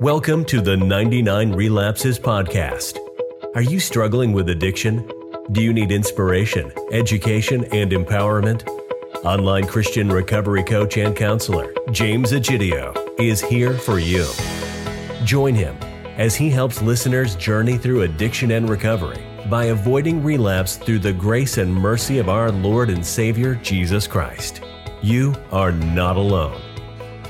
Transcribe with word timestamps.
Welcome 0.00 0.44
to 0.46 0.60
the 0.60 0.76
99 0.76 1.52
Relapses 1.52 2.18
Podcast. 2.18 2.98
Are 3.54 3.62
you 3.62 3.80
struggling 3.80 4.34
with 4.34 4.50
addiction? 4.50 5.10
Do 5.52 5.62
you 5.62 5.72
need 5.72 5.90
inspiration, 5.90 6.70
education, 6.92 7.64
and 7.72 7.92
empowerment? 7.92 8.68
Online 9.24 9.66
Christian 9.66 10.10
recovery 10.10 10.62
coach 10.64 10.98
and 10.98 11.16
counselor 11.16 11.72
James 11.92 12.32
Egidio 12.32 12.94
is 13.18 13.40
here 13.40 13.72
for 13.72 13.98
you. 13.98 14.26
Join 15.24 15.54
him 15.54 15.74
as 16.18 16.36
he 16.36 16.50
helps 16.50 16.82
listeners 16.82 17.34
journey 17.34 17.78
through 17.78 18.02
addiction 18.02 18.50
and 18.50 18.68
recovery 18.68 19.24
by 19.48 19.64
avoiding 19.66 20.22
relapse 20.22 20.76
through 20.76 20.98
the 20.98 21.12
grace 21.14 21.56
and 21.56 21.74
mercy 21.74 22.18
of 22.18 22.28
our 22.28 22.52
Lord 22.52 22.90
and 22.90 23.04
Savior 23.04 23.54
Jesus 23.62 24.06
Christ. 24.06 24.60
You 25.00 25.34
are 25.52 25.72
not 25.72 26.18
alone. 26.18 26.65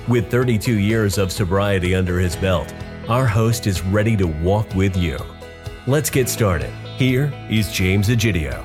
With 0.09 0.31
32 0.31 0.79
years 0.79 1.19
of 1.19 1.33
sobriety 1.33 1.93
under 1.93 2.21
his 2.21 2.37
belt, 2.37 2.73
our 3.09 3.27
host 3.27 3.67
is 3.67 3.83
ready 3.83 4.17
to 4.19 4.29
walk 4.29 4.73
with 4.73 4.97
you. 4.97 5.19
Let's 5.89 6.11
get 6.11 6.29
started. 6.29 6.71
Here 6.97 7.33
is 7.51 7.73
James 7.73 8.09
Egidio. 8.09 8.65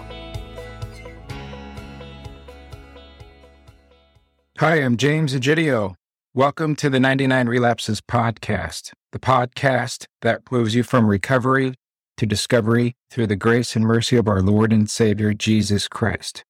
Hi, 4.60 4.76
I'm 4.76 4.98
James 4.98 5.34
Egidio. 5.34 5.96
Welcome 6.36 6.76
to 6.76 6.92
the 6.92 7.00
99 7.00 7.48
Relapses 7.48 8.02
Podcast, 8.02 8.92
the 9.12 9.18
podcast 9.18 10.06
that 10.22 10.44
moves 10.52 10.76
you 10.76 10.84
from 10.84 11.08
recovery 11.08 11.74
to 12.18 12.28
discovery 12.28 12.96
through 13.10 13.26
the 13.26 13.36
grace 13.36 13.76
and 13.76 13.84
mercy 13.84 14.16
of 14.16 14.28
our 14.28 14.44
Lord 14.44 14.72
and 14.72 14.88
Savior 14.88 15.34
Jesus 15.34 15.88
Christ. 15.88 16.44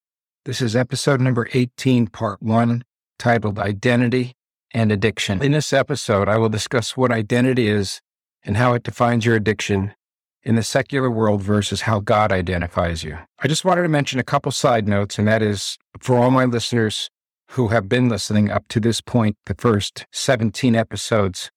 This 0.44 0.60
is 0.60 0.76
episode 0.76 1.22
number 1.22 1.48
18, 1.54 2.08
part 2.08 2.42
one, 2.42 2.84
titled 3.18 3.58
Identity 3.58 4.34
and 4.74 4.90
addiction. 4.92 5.42
In 5.42 5.52
this 5.52 5.72
episode, 5.72 6.28
I 6.28 6.38
will 6.38 6.48
discuss 6.48 6.96
what 6.96 7.12
identity 7.12 7.68
is 7.68 8.00
and 8.44 8.56
how 8.56 8.74
it 8.74 8.82
defines 8.82 9.24
your 9.24 9.36
addiction 9.36 9.94
in 10.42 10.56
the 10.56 10.62
secular 10.62 11.10
world 11.10 11.42
versus 11.42 11.82
how 11.82 12.00
God 12.00 12.32
identifies 12.32 13.04
you. 13.04 13.18
I 13.40 13.48
just 13.48 13.64
wanted 13.64 13.82
to 13.82 13.88
mention 13.88 14.18
a 14.18 14.24
couple 14.24 14.50
side 14.50 14.88
notes, 14.88 15.18
and 15.18 15.28
that 15.28 15.42
is 15.42 15.78
for 16.00 16.16
all 16.16 16.30
my 16.30 16.44
listeners 16.44 17.08
who 17.50 17.68
have 17.68 17.88
been 17.88 18.08
listening 18.08 18.50
up 18.50 18.66
to 18.68 18.80
this 18.80 19.00
point, 19.00 19.36
the 19.46 19.54
first 19.54 20.06
17 20.12 20.74
episodes. 20.74 21.50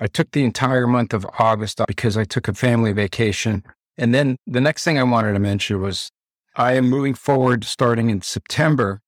I 0.00 0.06
took 0.06 0.30
the 0.30 0.44
entire 0.44 0.86
month 0.86 1.12
of 1.12 1.26
August 1.38 1.80
because 1.88 2.16
I 2.16 2.24
took 2.24 2.46
a 2.46 2.54
family 2.54 2.92
vacation. 2.92 3.64
And 3.96 4.14
then 4.14 4.36
the 4.46 4.60
next 4.60 4.84
thing 4.84 4.98
I 4.98 5.02
wanted 5.02 5.32
to 5.32 5.40
mention 5.40 5.80
was 5.80 6.10
I 6.54 6.74
am 6.74 6.88
moving 6.88 7.14
forward 7.14 7.64
starting 7.64 8.10
in 8.10 8.20
September 8.20 9.00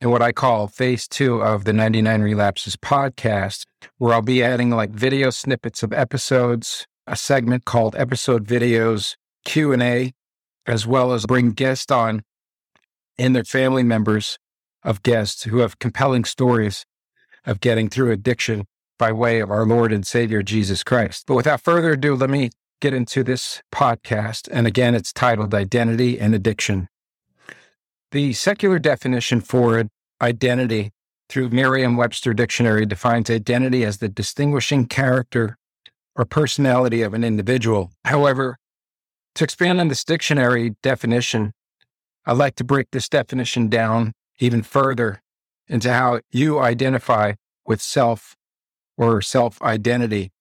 in 0.00 0.10
what 0.10 0.22
I 0.22 0.32
call 0.32 0.66
phase 0.66 1.08
two 1.08 1.42
of 1.42 1.64
the 1.64 1.72
99 1.72 2.22
Relapses 2.22 2.76
podcast, 2.76 3.64
where 3.98 4.12
I'll 4.14 4.22
be 4.22 4.42
adding 4.42 4.70
like 4.70 4.90
video 4.90 5.30
snippets 5.30 5.82
of 5.82 5.92
episodes, 5.92 6.86
a 7.06 7.16
segment 7.16 7.64
called 7.64 7.96
episode 7.96 8.46
videos 8.46 9.16
Q&A, 9.44 10.12
as 10.66 10.86
well 10.86 11.12
as 11.12 11.24
bring 11.26 11.52
guests 11.52 11.90
on 11.90 12.22
and 13.18 13.34
their 13.34 13.44
family 13.44 13.82
members 13.82 14.38
of 14.82 15.02
guests 15.02 15.44
who 15.44 15.58
have 15.58 15.78
compelling 15.78 16.24
stories 16.24 16.84
of 17.44 17.60
getting 17.60 17.88
through 17.88 18.10
addiction 18.10 18.66
by 18.98 19.12
way 19.12 19.40
of 19.40 19.50
our 19.50 19.64
Lord 19.64 19.92
and 19.92 20.06
Savior 20.06 20.42
Jesus 20.42 20.82
Christ. 20.82 21.24
But 21.26 21.34
without 21.36 21.62
further 21.62 21.92
ado, 21.92 22.14
let 22.14 22.30
me 22.30 22.50
get 22.80 22.92
into 22.92 23.22
this 23.22 23.62
podcast. 23.72 24.48
And 24.50 24.66
again, 24.66 24.94
it's 24.94 25.12
titled 25.12 25.54
Identity 25.54 26.18
and 26.18 26.34
Addiction. 26.34 26.88
The 28.16 28.32
secular 28.32 28.78
definition 28.78 29.42
for 29.42 29.84
identity 30.22 30.90
through 31.28 31.50
Merriam 31.50 31.98
Webster 31.98 32.32
Dictionary 32.32 32.86
defines 32.86 33.28
identity 33.28 33.84
as 33.84 33.98
the 33.98 34.08
distinguishing 34.08 34.86
character 34.86 35.58
or 36.14 36.24
personality 36.24 37.02
of 37.02 37.12
an 37.12 37.22
individual. 37.22 37.92
However, 38.06 38.56
to 39.34 39.44
expand 39.44 39.82
on 39.82 39.88
this 39.88 40.02
dictionary 40.02 40.76
definition, 40.82 41.52
I'd 42.24 42.38
like 42.38 42.54
to 42.54 42.64
break 42.64 42.86
this 42.90 43.06
definition 43.06 43.68
down 43.68 44.14
even 44.38 44.62
further 44.62 45.20
into 45.68 45.92
how 45.92 46.20
you 46.30 46.58
identify 46.58 47.34
with 47.66 47.82
self 47.82 48.34
or 48.96 49.20
self 49.20 49.60
identity 49.60 50.32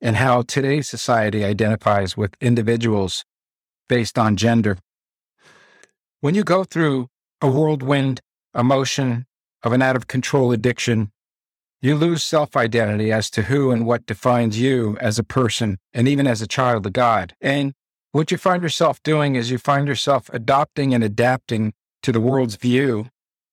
and 0.00 0.14
how 0.14 0.42
today's 0.42 0.88
society 0.88 1.42
identifies 1.44 2.16
with 2.16 2.36
individuals 2.40 3.24
based 3.88 4.16
on 4.16 4.36
gender. 4.36 4.78
When 6.22 6.34
you 6.34 6.44
go 6.44 6.64
through 6.64 7.08
a 7.40 7.48
whirlwind 7.48 8.20
emotion 8.54 9.24
of 9.62 9.72
an 9.72 9.80
out 9.80 9.96
of 9.96 10.06
control 10.06 10.52
addiction, 10.52 11.12
you 11.80 11.96
lose 11.96 12.22
self 12.22 12.58
identity 12.58 13.10
as 13.10 13.30
to 13.30 13.42
who 13.44 13.70
and 13.70 13.86
what 13.86 14.04
defines 14.04 14.60
you 14.60 14.98
as 15.00 15.18
a 15.18 15.24
person 15.24 15.78
and 15.94 16.06
even 16.06 16.26
as 16.26 16.42
a 16.42 16.46
child 16.46 16.84
of 16.84 16.92
God. 16.92 17.34
And 17.40 17.72
what 18.12 18.30
you 18.30 18.36
find 18.36 18.62
yourself 18.62 19.02
doing 19.02 19.34
is 19.34 19.50
you 19.50 19.56
find 19.56 19.88
yourself 19.88 20.28
adopting 20.30 20.92
and 20.92 21.02
adapting 21.02 21.72
to 22.02 22.12
the 22.12 22.20
world's 22.20 22.56
view 22.56 23.06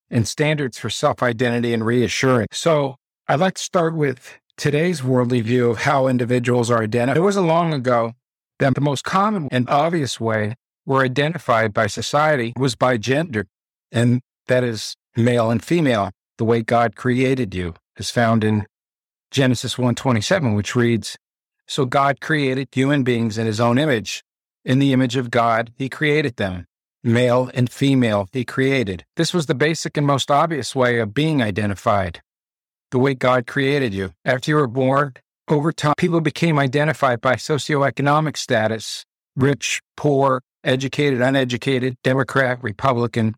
and 0.10 0.28
standards 0.28 0.78
for 0.78 0.90
self 0.90 1.24
identity 1.24 1.74
and 1.74 1.86
reassurance. 1.86 2.58
So 2.58 2.98
I'd 3.30 3.40
like 3.40 3.54
to 3.54 3.64
start 3.64 3.96
with 3.96 4.40
today's 4.58 5.02
worldly 5.02 5.40
view 5.40 5.70
of 5.70 5.84
how 5.84 6.08
individuals 6.08 6.70
are 6.70 6.84
identified. 6.84 7.16
It 7.16 7.22
wasn't 7.22 7.48
long 7.48 7.74
ago 7.74 8.12
that 8.60 8.76
the 8.76 8.82
most 8.82 9.06
common 9.06 9.48
and 9.52 9.70
obvious 9.70 10.20
way 10.20 10.56
we're 10.88 11.04
identified 11.04 11.74
by 11.74 11.86
society 11.86 12.54
was 12.58 12.74
by 12.74 12.98
gender. 12.98 13.46
And 13.92 14.22
that 14.48 14.64
is 14.64 14.96
male 15.16 15.52
and 15.52 15.64
female, 15.64 16.12
the 16.38 16.46
way 16.46 16.64
God 16.64 16.96
created 16.96 17.54
you, 17.54 17.76
is 17.98 18.10
found 18.10 18.44
in 18.44 18.66
Genesis 19.30 19.78
1:27, 19.78 20.56
which 20.56 20.76
reads, 20.76 21.18
"So 21.68 21.86
God 21.86 22.22
created 22.22 22.70
human 22.72 23.04
beings 23.04 23.38
in 23.38 23.46
his 23.46 23.60
own 23.60 23.78
image. 23.78 24.24
In 24.64 24.80
the 24.80 24.94
image 24.94 25.18
of 25.18 25.30
God, 25.30 25.74
he 25.76 25.90
created 25.90 26.38
them. 26.38 26.66
Male 27.04 27.52
and 27.54 27.70
female, 27.70 28.30
he 28.32 28.46
created." 28.46 29.06
This 29.18 29.34
was 29.34 29.46
the 29.48 29.56
basic 29.56 29.98
and 29.98 30.08
most 30.08 30.32
obvious 30.32 30.74
way 30.74 31.00
of 31.00 31.14
being 31.14 31.42
identified, 31.42 32.22
the 32.92 33.00
way 33.00 33.14
God 33.14 33.46
created 33.46 33.94
you. 33.94 34.14
After 34.24 34.52
you 34.52 34.56
were 34.56 34.68
born, 34.68 35.16
over 35.50 35.74
time, 35.74 35.96
people 35.98 36.22
became 36.22 36.58
identified 36.58 37.20
by 37.20 37.36
socioeconomic 37.36 38.38
status 38.38 39.06
rich, 39.36 39.82
poor, 39.96 40.42
educated, 40.68 41.22
uneducated, 41.22 41.98
Democrat, 42.04 42.62
Republican, 42.62 43.36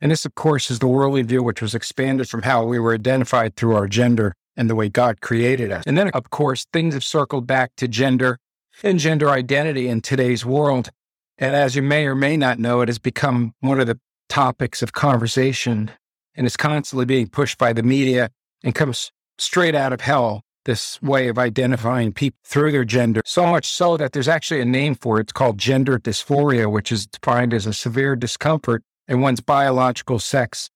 and 0.00 0.12
this, 0.12 0.24
of 0.24 0.34
course, 0.34 0.70
is 0.70 0.78
the 0.78 0.86
worldly 0.86 1.22
view, 1.22 1.42
which 1.42 1.62
was 1.62 1.74
expanded 1.74 2.28
from 2.28 2.42
how 2.42 2.64
we 2.64 2.78
were 2.78 2.94
identified 2.94 3.56
through 3.56 3.74
our 3.74 3.88
gender 3.88 4.34
and 4.56 4.68
the 4.68 4.74
way 4.74 4.88
God 4.88 5.20
created 5.20 5.72
us. 5.72 5.84
And 5.86 5.96
then, 5.96 6.10
of 6.10 6.30
course, 6.30 6.66
things 6.72 6.94
have 6.94 7.04
circled 7.04 7.46
back 7.46 7.72
to 7.76 7.88
gender 7.88 8.38
and 8.82 8.98
gender 8.98 9.30
identity 9.30 9.88
in 9.88 10.02
today's 10.02 10.44
world. 10.44 10.90
And 11.38 11.54
as 11.54 11.76
you 11.76 11.82
may 11.82 12.06
or 12.06 12.14
may 12.14 12.36
not 12.36 12.58
know, 12.58 12.82
it 12.82 12.88
has 12.88 12.98
become 12.98 13.54
one 13.60 13.80
of 13.80 13.86
the 13.86 13.98
topics 14.28 14.82
of 14.82 14.92
conversation 14.92 15.90
and 16.34 16.46
is 16.46 16.56
constantly 16.56 17.06
being 17.06 17.28
pushed 17.28 17.58
by 17.58 17.72
the 17.72 17.82
media 17.82 18.30
and 18.62 18.74
comes 18.74 19.12
straight 19.38 19.74
out 19.74 19.92
of 19.92 20.02
hell. 20.02 20.42
This 20.66 21.00
way 21.00 21.28
of 21.28 21.38
identifying 21.38 22.12
people 22.12 22.40
through 22.44 22.72
their 22.72 22.84
gender. 22.84 23.22
So 23.24 23.46
much 23.46 23.66
so 23.66 23.96
that 23.96 24.12
there's 24.12 24.26
actually 24.26 24.60
a 24.60 24.64
name 24.64 24.96
for 24.96 25.18
it. 25.18 25.22
It's 25.22 25.32
called 25.32 25.58
gender 25.58 25.96
dysphoria, 25.98 26.70
which 26.70 26.90
is 26.90 27.06
defined 27.06 27.54
as 27.54 27.66
a 27.66 27.72
severe 27.72 28.16
discomfort 28.16 28.82
in 29.06 29.20
one's 29.20 29.40
biological 29.40 30.18
sex. 30.18 30.68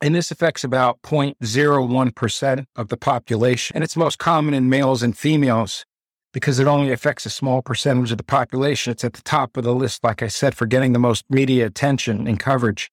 And 0.00 0.16
this 0.16 0.32
affects 0.32 0.64
about 0.64 1.00
0.01% 1.02 2.66
of 2.74 2.88
the 2.88 2.96
population. 2.96 3.76
And 3.76 3.84
it's 3.84 3.96
most 3.96 4.18
common 4.18 4.52
in 4.52 4.68
males 4.68 5.02
and 5.02 5.16
females 5.16 5.84
because 6.32 6.58
it 6.58 6.66
only 6.66 6.90
affects 6.90 7.24
a 7.24 7.30
small 7.30 7.62
percentage 7.62 8.10
of 8.10 8.18
the 8.18 8.24
population. 8.24 8.90
It's 8.90 9.04
at 9.04 9.12
the 9.12 9.22
top 9.22 9.56
of 9.56 9.62
the 9.62 9.74
list, 9.74 10.02
like 10.02 10.22
I 10.22 10.28
said, 10.28 10.56
for 10.56 10.66
getting 10.66 10.92
the 10.92 10.98
most 10.98 11.24
media 11.30 11.66
attention 11.66 12.26
and 12.26 12.40
coverage. 12.40 12.90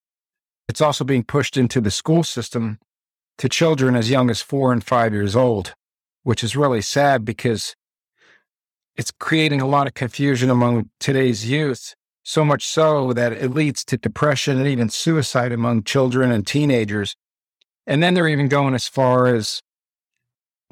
It's 0.68 0.80
also 0.80 1.04
being 1.04 1.24
pushed 1.24 1.56
into 1.56 1.80
the 1.80 1.90
school 1.90 2.22
system 2.22 2.78
to 3.38 3.48
children 3.48 3.96
as 3.96 4.08
young 4.08 4.30
as 4.30 4.40
four 4.40 4.72
and 4.72 4.84
five 4.84 5.12
years 5.12 5.34
old, 5.34 5.74
which 6.22 6.44
is 6.44 6.56
really 6.56 6.82
sad 6.82 7.24
because 7.24 7.74
it's 8.96 9.10
creating 9.10 9.60
a 9.60 9.66
lot 9.66 9.86
of 9.86 9.94
confusion 9.94 10.50
among 10.50 10.90
today's 11.00 11.48
youth 11.48 11.94
so 12.22 12.44
much 12.44 12.66
so 12.66 13.12
that 13.12 13.32
it 13.32 13.50
leads 13.52 13.84
to 13.84 13.96
depression 13.96 14.58
and 14.58 14.68
even 14.68 14.88
suicide 14.88 15.52
among 15.52 15.82
children 15.82 16.30
and 16.30 16.46
teenagers. 16.46 17.16
And 17.86 18.02
then 18.02 18.14
they're 18.14 18.28
even 18.28 18.48
going 18.48 18.74
as 18.74 18.86
far 18.86 19.26
as 19.26 19.60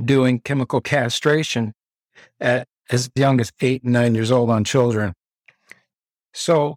doing 0.02 0.41
chemical 0.41 0.81
castration 0.81 1.75
at 2.41 2.69
as 2.91 3.11
young 3.14 3.41
as 3.41 3.53
eight 3.61 3.82
and 3.82 3.93
nine 3.93 4.14
years 4.14 4.31
old 4.31 4.50
on 4.50 4.64
children. 4.64 5.14
So 6.32 6.76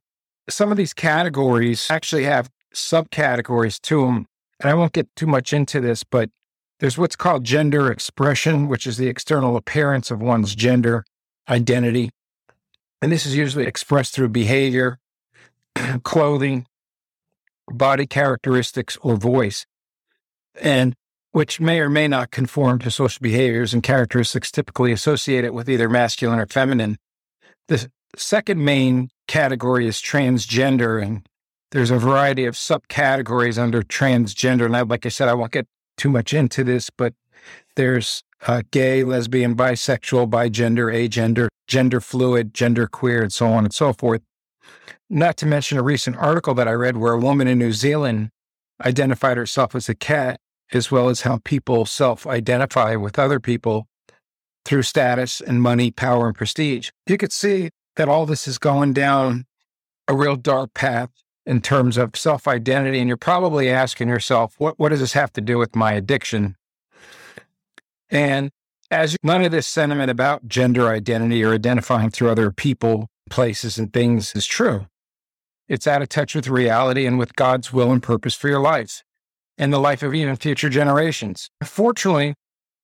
some 0.49 0.71
of 0.71 0.77
these 0.77 0.93
categories 0.93 1.87
actually 1.89 2.23
have 2.23 2.49
subcategories 2.73 3.79
to 3.81 4.05
them. 4.05 4.25
And 4.59 4.69
I 4.69 4.73
won't 4.73 4.93
get 4.93 5.07
too 5.15 5.27
much 5.27 5.53
into 5.53 5.79
this, 5.79 6.03
but 6.03 6.29
there's 6.79 6.97
what's 6.97 7.15
called 7.15 7.43
gender 7.43 7.91
expression, 7.91 8.67
which 8.67 8.85
is 8.85 8.97
the 8.97 9.07
external 9.07 9.55
appearance 9.55 10.11
of 10.11 10.21
one's 10.21 10.55
gender 10.55 11.05
identity. 11.49 12.09
And 13.01 13.11
this 13.11 13.25
is 13.25 13.35
usually 13.35 13.65
expressed 13.65 14.13
through 14.13 14.29
behavior, 14.29 14.99
clothing, 16.03 16.65
body 17.67 18.05
characteristics, 18.05 18.97
or 19.01 19.15
voice. 19.15 19.65
And 20.61 20.95
which 21.33 21.59
may 21.59 21.79
or 21.79 21.89
may 21.89 22.07
not 22.07 22.31
conform 22.31 22.77
to 22.79 22.91
social 22.91 23.19
behaviors 23.21 23.73
and 23.73 23.81
characteristics 23.81 24.51
typically 24.51 24.91
associated 24.91 25.51
with 25.51 25.67
either 25.67 25.89
masculine 25.89 26.39
or 26.39 26.45
feminine. 26.45 26.95
The 27.67 27.89
second 28.15 28.63
main 28.63 29.09
category 29.27 29.87
is 29.87 29.97
transgender, 29.97 31.01
and 31.01 31.27
there's 31.71 31.89
a 31.89 31.97
variety 31.97 32.45
of 32.45 32.53
subcategories 32.53 33.57
under 33.57 33.81
transgender. 33.81 34.65
And 34.65 34.77
I, 34.77 34.81
like 34.81 35.07
I 35.07 35.09
said, 35.09 35.27
I 35.27 35.33
won't 35.33 35.51
get 35.51 35.67
too 35.97 36.09
much 36.09 36.33
into 36.33 36.63
this, 36.63 36.89
but 36.89 37.13
there's 37.75 38.23
uh, 38.47 38.61
gay, 38.71 39.03
lesbian, 39.03 39.55
bisexual, 39.55 40.29
bigender, 40.29 40.93
agender, 40.93 41.47
gender 41.67 42.01
fluid, 42.01 42.53
gender 42.53 42.87
queer, 42.87 43.23
and 43.23 43.33
so 43.33 43.47
on 43.47 43.63
and 43.63 43.73
so 43.73 43.93
forth. 43.93 44.21
Not 45.09 45.37
to 45.37 45.45
mention 45.45 45.77
a 45.77 45.83
recent 45.83 46.17
article 46.17 46.53
that 46.55 46.67
I 46.67 46.71
read 46.71 46.97
where 46.97 47.13
a 47.13 47.19
woman 47.19 47.47
in 47.47 47.59
New 47.59 47.71
Zealand 47.71 48.29
identified 48.83 49.37
herself 49.37 49.75
as 49.75 49.87
a 49.89 49.95
cat 49.95 50.39
as 50.71 50.91
well 50.91 51.09
as 51.09 51.21
how 51.21 51.39
people 51.43 51.85
self 51.85 52.25
identify 52.25 52.95
with 52.95 53.19
other 53.19 53.39
people 53.39 53.87
through 54.65 54.83
status 54.83 55.41
and 55.41 55.61
money, 55.61 55.91
power, 55.91 56.27
and 56.27 56.35
prestige. 56.35 56.89
You 57.07 57.17
could 57.17 57.33
see 57.33 57.69
that 57.95 58.09
all 58.09 58.25
this 58.25 58.47
is 58.47 58.57
going 58.57 58.93
down 58.93 59.45
a 60.07 60.15
real 60.15 60.35
dark 60.35 60.73
path 60.73 61.09
in 61.45 61.61
terms 61.61 61.97
of 61.97 62.15
self 62.15 62.47
identity. 62.47 62.99
And 62.99 63.07
you're 63.07 63.17
probably 63.17 63.69
asking 63.69 64.09
yourself, 64.09 64.55
what, 64.57 64.79
what 64.79 64.89
does 64.89 64.99
this 64.99 65.13
have 65.13 65.33
to 65.33 65.41
do 65.41 65.57
with 65.57 65.75
my 65.75 65.93
addiction? 65.93 66.55
And 68.09 68.51
as 68.91 69.17
none 69.23 69.43
of 69.43 69.51
this 69.51 69.67
sentiment 69.67 70.11
about 70.11 70.47
gender 70.47 70.87
identity 70.87 71.43
or 71.43 71.53
identifying 71.53 72.11
through 72.11 72.29
other 72.29 72.51
people, 72.51 73.07
places, 73.29 73.77
and 73.77 73.91
things 73.91 74.35
is 74.35 74.45
true, 74.45 74.87
it's 75.67 75.87
out 75.87 76.01
of 76.01 76.09
touch 76.09 76.35
with 76.35 76.47
reality 76.47 77.05
and 77.05 77.17
with 77.17 77.35
God's 77.35 77.73
will 77.73 77.91
and 77.91 78.03
purpose 78.03 78.35
for 78.35 78.49
your 78.49 78.59
life 78.59 79.03
and 79.57 79.73
the 79.73 79.79
life 79.79 80.03
of 80.03 80.13
even 80.13 80.35
future 80.35 80.69
generations. 80.69 81.49
Fortunately, 81.63 82.35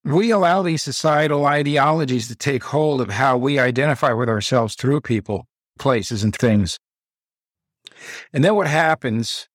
we 0.03 0.31
allow 0.31 0.61
these 0.61 0.81
societal 0.81 1.45
ideologies 1.45 2.27
to 2.29 2.35
take 2.35 2.63
hold 2.63 3.01
of 3.01 3.11
how 3.11 3.37
we 3.37 3.59
identify 3.59 4.13
with 4.13 4.29
ourselves 4.29 4.75
through 4.75 5.01
people, 5.01 5.45
places, 5.77 6.23
and 6.23 6.35
things. 6.35 6.79
And 8.33 8.43
then 8.43 8.55
what 8.55 8.67
happens, 8.67 9.47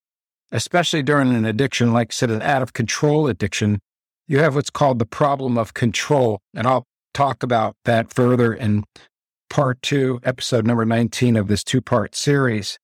especially 0.53 1.03
during 1.03 1.35
an 1.35 1.45
addiction, 1.45 1.93
like 1.93 2.13
I 2.13 2.15
said, 2.15 2.31
an 2.31 2.43
out 2.43 2.63
of 2.63 2.73
control 2.73 3.27
addiction, 3.27 3.81
you 4.27 4.41
have 4.41 4.55
what's 4.55 4.71
called 4.71 4.99
the 4.99 5.07
problem 5.07 5.59
of 5.59 5.75
control. 5.75 6.41
And 6.55 6.67
I'll 6.67 6.87
talk 7.13 7.43
about 7.43 7.77
that 7.85 8.13
further 8.13 8.53
in 8.53 8.85
part 9.51 9.81
two, 9.83 10.21
episode 10.25 10.67
number 10.67 10.85
19 10.85 11.37
of 11.37 11.49
this 11.49 11.63
two 11.63 11.81
part 11.81 12.15
series, 12.15 12.79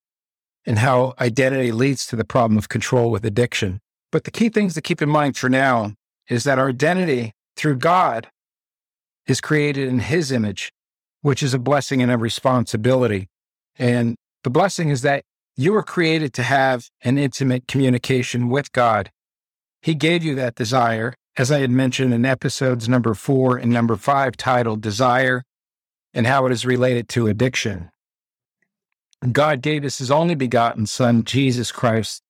and 0.65 0.79
how 0.79 1.15
identity 1.19 1.73
leads 1.73 2.06
to 2.06 2.17
the 2.17 2.25
problem 2.25 2.56
of 2.59 2.69
control 2.69 3.11
with 3.11 3.25
addiction. 3.25 3.81
But 4.13 4.25
the 4.25 4.31
key 4.31 4.49
things 4.49 4.75
to 4.75 4.81
keep 4.81 5.03
in 5.03 5.09
mind 5.09 5.37
for 5.37 5.49
now 5.49 5.95
is 6.29 6.45
that 6.45 6.59
our 6.59 6.69
identity 6.69 7.33
through 7.56 7.77
God 7.77 8.29
is 9.27 9.41
created 9.41 9.89
in 9.89 10.01
His 10.01 10.31
image, 10.31 10.73
which 11.23 11.43
is 11.43 11.55
a 11.55 11.59
blessing 11.59 12.03
and 12.03 12.11
a 12.11 12.19
responsibility. 12.19 13.29
And 13.79 14.17
the 14.45 14.51
blessing 14.51 14.91
is 14.91 15.03
that 15.03 15.23
you 15.61 15.75
were 15.75 15.83
created 15.83 16.33
to 16.33 16.43
have 16.43 16.89
an 17.03 17.19
intimate 17.19 17.69
communication 17.69 18.49
with 18.49 18.73
God. 18.73 19.11
He 19.83 19.95
gave 19.95 20.25
you 20.25 20.35
that 20.37 20.55
desire, 20.55 21.12
as 21.37 21.53
I 21.53 21.59
had 21.59 21.71
mentioned 21.71 22.15
in 22.15 22.25
episodes 22.25 22.89
number 22.89 23.12
four 23.12 23.59
and 23.59 23.71
number 23.71 23.97
five, 23.97 24.39
titled 24.39 24.81
Desire 24.81 25.45
and 26.15 26.27
How 26.27 26.47
It 26.47 26.53
Is 26.53 26.65
Related 26.65 27.11
to 27.11 27.27
Addiction. 27.27 27.91
God 29.33 29.61
gave 29.61 29.85
us 29.85 29.99
His 29.99 30.11
only 30.11 30.35
begotten 30.35 30.87
Son, 30.87 31.25
Jesus 31.25 31.71
Christ, 31.73 32.23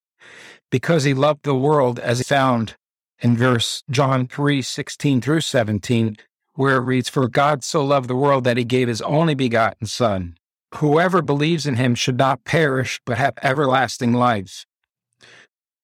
because 0.68 1.04
he 1.04 1.14
loved 1.14 1.44
the 1.44 1.54
world 1.54 2.00
as 2.00 2.26
found 2.26 2.74
in 3.20 3.36
verse 3.36 3.84
John 3.88 4.26
3 4.26 4.60
16 4.60 5.20
through 5.20 5.42
17, 5.42 6.16
where 6.54 6.78
it 6.78 6.80
reads, 6.80 7.08
For 7.08 7.28
God 7.28 7.62
so 7.62 7.84
loved 7.84 8.10
the 8.10 8.16
world 8.16 8.42
that 8.42 8.56
he 8.56 8.64
gave 8.64 8.88
his 8.88 9.00
only 9.02 9.36
begotten 9.36 9.86
Son. 9.86 10.34
Whoever 10.76 11.22
believes 11.22 11.66
in 11.66 11.76
him 11.76 11.94
should 11.94 12.16
not 12.16 12.44
perish, 12.44 13.00
but 13.04 13.18
have 13.18 13.34
everlasting 13.42 14.12
life. 14.12 14.66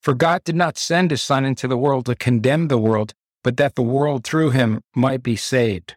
For 0.03 0.15
God 0.15 0.45
did 0.45 0.55
not 0.55 0.79
send 0.79 1.11
his 1.11 1.23
Son 1.23 1.45
into 1.45 1.67
the 1.67 1.77
world 1.77 2.07
to 2.07 2.15
condemn 2.15 2.69
the 2.69 2.79
world, 2.79 3.13
but 3.43 3.57
that 3.57 3.75
the 3.75 3.83
world 3.83 4.25
through 4.25 4.51
him 4.51 4.83
might 4.95 5.23
be 5.23 5.37
saved. 5.37 5.97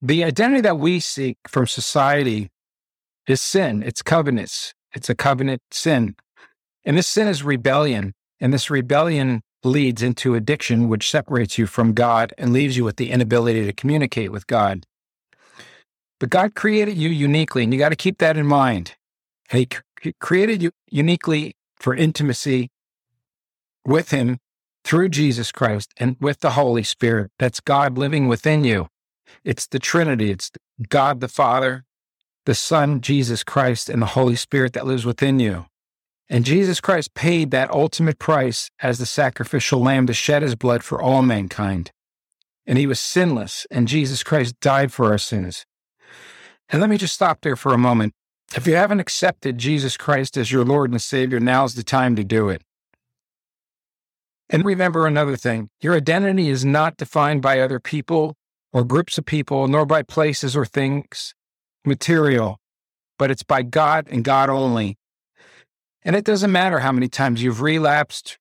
The 0.00 0.24
identity 0.24 0.62
that 0.62 0.78
we 0.78 1.00
seek 1.00 1.36
from 1.46 1.66
society 1.66 2.50
is 3.26 3.40
sin, 3.40 3.82
it's 3.82 4.00
covenants, 4.00 4.72
it's 4.94 5.10
a 5.10 5.14
covenant 5.14 5.60
sin. 5.70 6.16
And 6.84 6.96
this 6.96 7.06
sin 7.06 7.28
is 7.28 7.42
rebellion. 7.42 8.14
And 8.40 8.54
this 8.54 8.70
rebellion 8.70 9.42
leads 9.62 10.02
into 10.02 10.34
addiction, 10.34 10.88
which 10.88 11.10
separates 11.10 11.58
you 11.58 11.66
from 11.66 11.92
God 11.92 12.32
and 12.38 12.52
leaves 12.52 12.76
you 12.76 12.84
with 12.84 12.96
the 12.96 13.10
inability 13.10 13.66
to 13.66 13.72
communicate 13.72 14.32
with 14.32 14.46
God. 14.46 14.86
But 16.20 16.30
God 16.30 16.54
created 16.54 16.96
you 16.96 17.08
uniquely, 17.08 17.64
and 17.64 17.72
you 17.72 17.78
got 17.78 17.88
to 17.88 17.96
keep 17.96 18.18
that 18.18 18.36
in 18.36 18.46
mind. 18.46 18.94
He 19.50 19.66
created 20.20 20.62
you 20.62 20.70
uniquely 20.88 21.56
for 21.76 21.94
intimacy 21.94 22.70
with 23.84 24.10
Him 24.10 24.38
through 24.84 25.08
Jesus 25.08 25.50
Christ 25.50 25.92
and 25.96 26.16
with 26.20 26.40
the 26.40 26.50
Holy 26.50 26.82
Spirit. 26.82 27.32
That's 27.38 27.60
God 27.60 27.98
living 27.98 28.28
within 28.28 28.64
you. 28.64 28.88
It's 29.44 29.66
the 29.66 29.78
Trinity. 29.78 30.30
It's 30.30 30.50
God 30.88 31.20
the 31.20 31.28
Father, 31.28 31.84
the 32.44 32.54
Son, 32.54 33.00
Jesus 33.00 33.42
Christ, 33.42 33.88
and 33.88 34.02
the 34.02 34.06
Holy 34.06 34.36
Spirit 34.36 34.74
that 34.74 34.86
lives 34.86 35.06
within 35.06 35.40
you. 35.40 35.66
And 36.28 36.44
Jesus 36.44 36.80
Christ 36.80 37.14
paid 37.14 37.50
that 37.50 37.70
ultimate 37.70 38.18
price 38.18 38.70
as 38.80 38.98
the 38.98 39.06
sacrificial 39.06 39.80
lamb 39.80 40.06
to 40.06 40.12
shed 40.12 40.42
his 40.42 40.54
blood 40.54 40.84
for 40.84 41.00
all 41.00 41.22
mankind. 41.22 41.92
And 42.66 42.78
he 42.78 42.86
was 42.86 43.00
sinless, 43.00 43.66
and 43.70 43.88
Jesus 43.88 44.22
Christ 44.22 44.60
died 44.60 44.92
for 44.92 45.06
our 45.06 45.18
sins. 45.18 45.64
And 46.70 46.80
let 46.80 46.88
me 46.88 46.96
just 46.96 47.14
stop 47.14 47.40
there 47.40 47.56
for 47.56 47.74
a 47.74 47.78
moment. 47.78 48.14
If 48.54 48.66
you 48.66 48.76
haven't 48.76 49.00
accepted 49.00 49.58
Jesus 49.58 49.96
Christ 49.96 50.36
as 50.36 50.52
your 50.52 50.64
Lord 50.64 50.90
and 50.90 51.02
Savior, 51.02 51.40
now's 51.40 51.74
the 51.74 51.82
time 51.82 52.14
to 52.16 52.24
do 52.24 52.48
it. 52.48 52.62
And 54.48 54.64
remember 54.64 55.06
another 55.06 55.36
thing 55.36 55.68
your 55.80 55.94
identity 55.94 56.48
is 56.48 56.64
not 56.64 56.96
defined 56.96 57.42
by 57.42 57.60
other 57.60 57.80
people 57.80 58.36
or 58.72 58.84
groups 58.84 59.18
of 59.18 59.26
people, 59.26 59.66
nor 59.66 59.84
by 59.84 60.02
places 60.02 60.56
or 60.56 60.64
things, 60.64 61.34
material, 61.84 62.58
but 63.18 63.30
it's 63.30 63.42
by 63.42 63.62
God 63.62 64.06
and 64.10 64.24
God 64.24 64.48
only. 64.48 64.96
And 66.02 66.16
it 66.16 66.24
doesn't 66.24 66.52
matter 66.52 66.80
how 66.80 66.92
many 66.92 67.08
times 67.08 67.42
you've 67.42 67.60
relapsed 67.60 68.38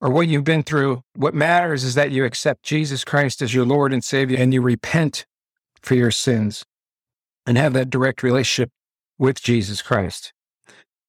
or 0.00 0.10
what 0.10 0.28
you've 0.28 0.44
been 0.44 0.64
through. 0.64 1.02
What 1.14 1.34
matters 1.34 1.82
is 1.82 1.94
that 1.94 2.10
you 2.10 2.24
accept 2.24 2.62
Jesus 2.64 3.04
Christ 3.04 3.42
as 3.42 3.54
your 3.54 3.64
Lord 3.64 3.92
and 3.92 4.02
Savior 4.02 4.38
and 4.38 4.52
you 4.52 4.60
repent 4.60 5.24
for 5.82 5.94
your 5.94 6.10
sins 6.10 6.64
and 7.48 7.56
have 7.56 7.72
that 7.72 7.88
direct 7.88 8.22
relationship 8.22 8.70
with 9.18 9.42
Jesus 9.42 9.80
Christ. 9.80 10.34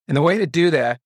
And 0.07 0.15
the 0.15 0.21
way 0.21 0.37
to 0.37 0.47
do 0.47 0.71
that, 0.71 1.01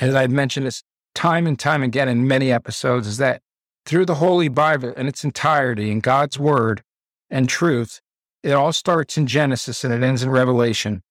as 0.00 0.14
I've 0.14 0.30
mentioned 0.30 0.66
this 0.66 0.84
time 1.16 1.48
and 1.48 1.58
time 1.58 1.82
again 1.82 2.08
in 2.08 2.28
many 2.28 2.52
episodes, 2.52 3.08
is 3.08 3.16
that 3.16 3.42
through 3.84 4.06
the 4.06 4.14
Holy 4.14 4.46
Bible 4.46 4.92
in 4.92 5.08
its 5.08 5.24
entirety 5.24 5.90
and 5.90 6.00
God's 6.00 6.38
Word 6.38 6.84
and 7.28 7.48
truth, 7.48 8.00
it 8.44 8.52
all 8.52 8.72
starts 8.72 9.18
in 9.18 9.26
Genesis 9.26 9.82
and 9.82 9.92
it 9.92 10.06
ends 10.06 10.22
in 10.22 10.30
Revelation. 10.30 11.02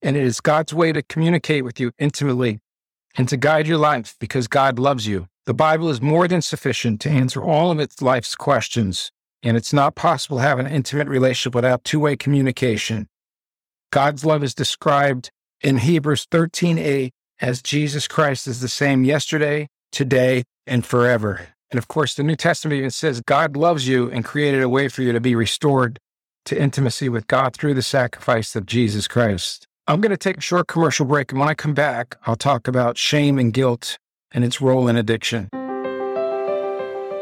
And 0.00 0.16
it 0.16 0.22
is 0.22 0.40
God's 0.40 0.72
way 0.72 0.92
to 0.92 1.02
communicate 1.02 1.64
with 1.64 1.80
you 1.80 1.90
intimately 1.98 2.60
and 3.16 3.28
to 3.28 3.36
guide 3.36 3.66
your 3.66 3.78
life 3.78 4.14
because 4.20 4.46
God 4.46 4.78
loves 4.78 5.04
you. 5.04 5.26
The 5.46 5.54
Bible 5.54 5.88
is 5.90 6.00
more 6.00 6.28
than 6.28 6.42
sufficient 6.42 7.00
to 7.00 7.10
answer 7.10 7.42
all 7.42 7.72
of 7.72 7.80
its 7.80 8.00
life's 8.00 8.36
questions. 8.36 9.10
And 9.42 9.56
it's 9.56 9.72
not 9.72 9.94
possible 9.94 10.38
to 10.38 10.42
have 10.42 10.58
an 10.58 10.66
intimate 10.66 11.08
relationship 11.08 11.54
without 11.54 11.84
two 11.84 12.00
way 12.00 12.16
communication. 12.16 13.08
God's 13.90 14.24
love 14.24 14.42
is 14.42 14.54
described 14.54 15.30
in 15.60 15.78
Hebrews 15.78 16.26
13a 16.30 17.10
as 17.40 17.62
Jesus 17.62 18.08
Christ 18.08 18.46
is 18.46 18.60
the 18.60 18.68
same 18.68 19.04
yesterday, 19.04 19.68
today, 19.92 20.44
and 20.66 20.84
forever. 20.84 21.48
And 21.70 21.78
of 21.78 21.88
course, 21.88 22.14
the 22.14 22.22
New 22.22 22.36
Testament 22.36 22.78
even 22.78 22.90
says 22.90 23.20
God 23.20 23.56
loves 23.56 23.86
you 23.86 24.10
and 24.10 24.24
created 24.24 24.62
a 24.62 24.68
way 24.68 24.88
for 24.88 25.02
you 25.02 25.12
to 25.12 25.20
be 25.20 25.34
restored 25.34 25.98
to 26.46 26.60
intimacy 26.60 27.08
with 27.08 27.26
God 27.26 27.54
through 27.54 27.74
the 27.74 27.82
sacrifice 27.82 28.56
of 28.56 28.66
Jesus 28.66 29.06
Christ. 29.06 29.66
I'm 29.86 30.00
going 30.00 30.10
to 30.10 30.16
take 30.16 30.38
a 30.38 30.42
short 30.42 30.66
commercial 30.66 31.06
break. 31.06 31.30
And 31.30 31.40
when 31.40 31.48
I 31.48 31.54
come 31.54 31.74
back, 31.74 32.16
I'll 32.26 32.36
talk 32.36 32.68
about 32.68 32.98
shame 32.98 33.38
and 33.38 33.52
guilt 33.52 33.98
and 34.32 34.44
its 34.44 34.60
role 34.60 34.88
in 34.88 34.96
addiction. 34.96 35.48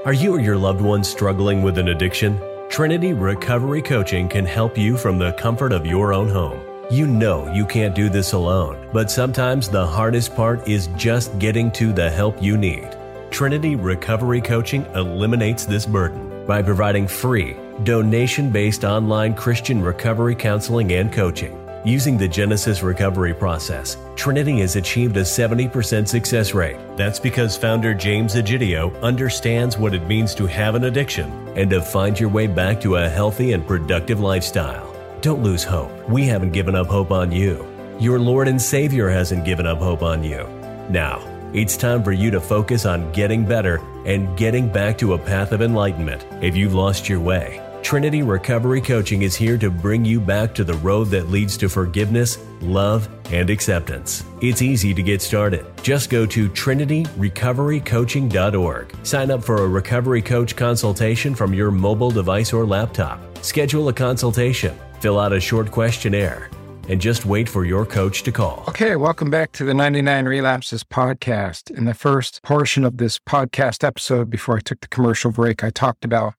Are 0.06 0.12
you 0.12 0.36
or 0.36 0.40
your 0.40 0.56
loved 0.56 0.80
one 0.80 1.02
struggling 1.02 1.64
with 1.64 1.78
an 1.78 1.88
addiction? 1.88 2.40
Trinity 2.68 3.12
Recovery 3.12 3.82
Coaching 3.82 4.28
can 4.28 4.46
help 4.46 4.78
you 4.78 4.96
from 4.96 5.18
the 5.18 5.32
comfort 5.32 5.72
of 5.72 5.84
your 5.84 6.14
own 6.14 6.28
home. 6.28 6.60
You 6.88 7.08
know 7.08 7.52
you 7.52 7.66
can't 7.66 7.92
do 7.92 8.08
this 8.08 8.32
alone, 8.32 8.88
but 8.92 9.10
sometimes 9.10 9.68
the 9.68 9.84
hardest 9.84 10.36
part 10.36 10.68
is 10.68 10.86
just 10.96 11.36
getting 11.40 11.72
to 11.72 11.92
the 11.92 12.08
help 12.08 12.40
you 12.40 12.56
need. 12.56 12.96
Trinity 13.32 13.74
Recovery 13.74 14.40
Coaching 14.40 14.86
eliminates 14.94 15.66
this 15.66 15.86
burden 15.86 16.46
by 16.46 16.62
providing 16.62 17.08
free, 17.08 17.56
donation 17.82 18.50
based 18.50 18.84
online 18.84 19.34
Christian 19.34 19.82
recovery 19.82 20.36
counseling 20.36 20.92
and 20.92 21.12
coaching 21.12 21.65
Using 21.86 22.18
the 22.18 22.26
Genesis 22.26 22.82
recovery 22.82 23.32
process, 23.32 23.96
Trinity 24.16 24.58
has 24.58 24.74
achieved 24.74 25.16
a 25.18 25.20
70% 25.20 26.08
success 26.08 26.52
rate. 26.52 26.78
That's 26.96 27.20
because 27.20 27.56
founder 27.56 27.94
James 27.94 28.34
Egidio 28.34 29.00
understands 29.02 29.78
what 29.78 29.94
it 29.94 30.04
means 30.08 30.34
to 30.34 30.46
have 30.46 30.74
an 30.74 30.82
addiction 30.82 31.30
and 31.56 31.70
to 31.70 31.80
find 31.80 32.18
your 32.18 32.28
way 32.28 32.48
back 32.48 32.80
to 32.80 32.96
a 32.96 33.08
healthy 33.08 33.52
and 33.52 33.64
productive 33.64 34.18
lifestyle. 34.18 34.92
Don't 35.20 35.44
lose 35.44 35.62
hope. 35.62 35.92
We 36.08 36.24
haven't 36.24 36.50
given 36.50 36.74
up 36.74 36.88
hope 36.88 37.12
on 37.12 37.30
you. 37.30 37.64
Your 38.00 38.18
Lord 38.18 38.48
and 38.48 38.60
Savior 38.60 39.08
hasn't 39.08 39.44
given 39.44 39.64
up 39.64 39.78
hope 39.78 40.02
on 40.02 40.24
you. 40.24 40.44
Now, 40.90 41.22
it's 41.52 41.76
time 41.76 42.02
for 42.02 42.10
you 42.10 42.32
to 42.32 42.40
focus 42.40 42.84
on 42.84 43.12
getting 43.12 43.44
better 43.44 43.76
and 44.04 44.36
getting 44.36 44.68
back 44.68 44.98
to 44.98 45.14
a 45.14 45.18
path 45.18 45.52
of 45.52 45.62
enlightenment 45.62 46.26
if 46.42 46.56
you've 46.56 46.74
lost 46.74 47.08
your 47.08 47.20
way. 47.20 47.62
Trinity 47.86 48.22
Recovery 48.24 48.80
Coaching 48.80 49.22
is 49.22 49.36
here 49.36 49.56
to 49.58 49.70
bring 49.70 50.04
you 50.04 50.20
back 50.20 50.52
to 50.56 50.64
the 50.64 50.74
road 50.78 51.04
that 51.10 51.30
leads 51.30 51.56
to 51.58 51.68
forgiveness, 51.68 52.36
love, 52.60 53.08
and 53.30 53.48
acceptance. 53.48 54.24
It's 54.40 54.60
easy 54.60 54.92
to 54.92 55.04
get 55.04 55.22
started. 55.22 55.64
Just 55.84 56.10
go 56.10 56.26
to 56.26 56.48
trinityrecoverycoaching.org. 56.48 59.06
Sign 59.06 59.30
up 59.30 59.44
for 59.44 59.62
a 59.62 59.68
recovery 59.68 60.20
coach 60.20 60.56
consultation 60.56 61.32
from 61.32 61.54
your 61.54 61.70
mobile 61.70 62.10
device 62.10 62.52
or 62.52 62.66
laptop. 62.66 63.20
Schedule 63.44 63.88
a 63.88 63.92
consultation, 63.92 64.76
fill 64.98 65.20
out 65.20 65.32
a 65.32 65.38
short 65.38 65.70
questionnaire, 65.70 66.50
and 66.88 67.00
just 67.00 67.24
wait 67.24 67.48
for 67.48 67.64
your 67.64 67.86
coach 67.86 68.24
to 68.24 68.32
call. 68.32 68.64
Okay, 68.66 68.96
welcome 68.96 69.30
back 69.30 69.52
to 69.52 69.64
the 69.64 69.74
99 69.74 70.24
Relapses 70.24 70.82
podcast. 70.82 71.70
In 71.70 71.84
the 71.84 71.94
first 71.94 72.42
portion 72.42 72.82
of 72.82 72.96
this 72.96 73.20
podcast 73.20 73.84
episode, 73.84 74.28
before 74.28 74.56
I 74.56 74.60
took 74.60 74.80
the 74.80 74.88
commercial 74.88 75.30
break, 75.30 75.62
I 75.62 75.70
talked 75.70 76.04
about 76.04 76.34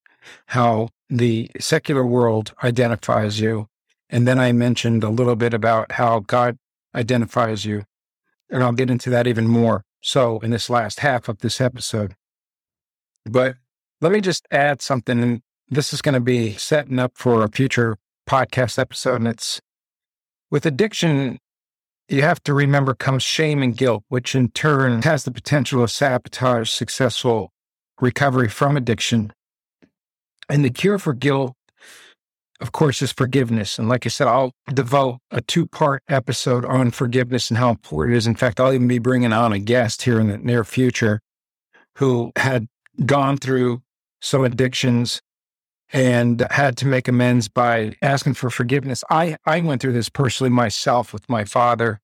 how 0.48 0.90
the 1.10 1.50
secular 1.60 2.06
world 2.06 2.54
identifies 2.64 3.40
you. 3.40 3.68
And 4.10 4.28
then 4.28 4.40
I 4.40 4.52
mentioned 4.52 5.04
a 5.04 5.10
little 5.10 5.36
bit 5.36 5.54
about 5.54 5.94
how 5.94 6.20
God 6.20 6.58
identifies 6.96 7.66
you. 7.66 7.84
And 8.50 8.64
I'll 8.64 8.72
get 8.72 8.90
into 8.90 9.10
that 9.10 9.28
even 9.28 9.48
more 9.48 9.84
so 10.02 10.40
in 10.40 10.52
this 10.52 10.70
last 10.70 11.02
half 11.02 11.28
of 11.28 11.40
this 11.40 11.60
episode. 11.60 12.16
But 13.26 13.56
let 14.00 14.12
me 14.12 14.22
just 14.22 14.48
add 14.52 14.82
something. 14.82 15.22
And 15.22 15.42
this 15.68 15.92
is 15.92 16.02
going 16.02 16.14
to 16.14 16.22
be 16.22 16.54
setting 16.54 17.00
up 17.00 17.14
for 17.16 17.44
a 17.44 17.50
future 17.50 17.98
podcast 18.28 18.80
episode. 18.80 19.16
And 19.16 19.28
it's 19.28 19.60
with 20.50 20.66
addiction, 20.66 21.40
you 22.08 22.22
have 22.22 22.42
to 22.44 22.54
remember 22.54 22.94
comes 22.94 23.24
shame 23.24 23.62
and 23.62 23.76
guilt, 23.76 24.04
which 24.08 24.34
in 24.34 24.50
turn 24.52 25.02
has 25.02 25.26
the 25.26 25.32
potential 25.32 25.82
to 25.82 25.88
sabotage 25.88 26.70
successful 26.70 27.52
recovery 28.00 28.48
from 28.48 28.78
addiction 28.78 29.34
and 30.50 30.64
the 30.64 30.70
cure 30.70 31.00
for 31.00 31.14
guilt, 31.14 31.54
of 32.60 32.72
course, 32.72 33.02
is 33.02 33.12
forgiveness. 33.12 33.78
And 33.78 33.88
like 33.88 34.06
I 34.06 34.10
said, 34.10 34.28
I'll 34.28 34.52
devote 34.74 35.20
a 35.32 35.42
two 35.42 35.68
part 35.68 36.04
episode 36.10 36.66
on 36.66 36.92
forgiveness 36.92 37.50
and 37.50 37.58
how 37.58 37.70
important 37.70 38.16
it 38.16 38.18
is. 38.18 38.28
In 38.28 38.36
fact, 38.36 38.60
I'll 38.60 38.74
even 38.74 38.88
be 38.88 39.00
bringing 39.00 39.34
on 39.34 39.54
a 39.54 39.60
guest 39.60 40.04
here 40.04 40.20
in 40.20 40.28
the 40.28 40.38
near 40.38 40.64
future 40.64 41.22
who 41.98 42.32
had 42.36 42.68
gone 43.06 43.38
through 43.38 43.82
some 44.22 44.44
addictions 44.44 45.22
and 45.94 46.46
had 46.52 46.76
to 46.78 46.88
make 46.88 47.08
amends 47.08 47.48
by 47.48 47.96
asking 48.02 48.34
for 48.34 48.50
forgiveness. 48.50 49.04
I, 49.10 49.38
I 49.46 49.62
went 49.62 49.82
through 49.82 49.94
this 49.94 50.10
personally 50.10 50.50
myself 50.50 51.14
with 51.14 51.30
my 51.30 51.46
father 51.46 52.00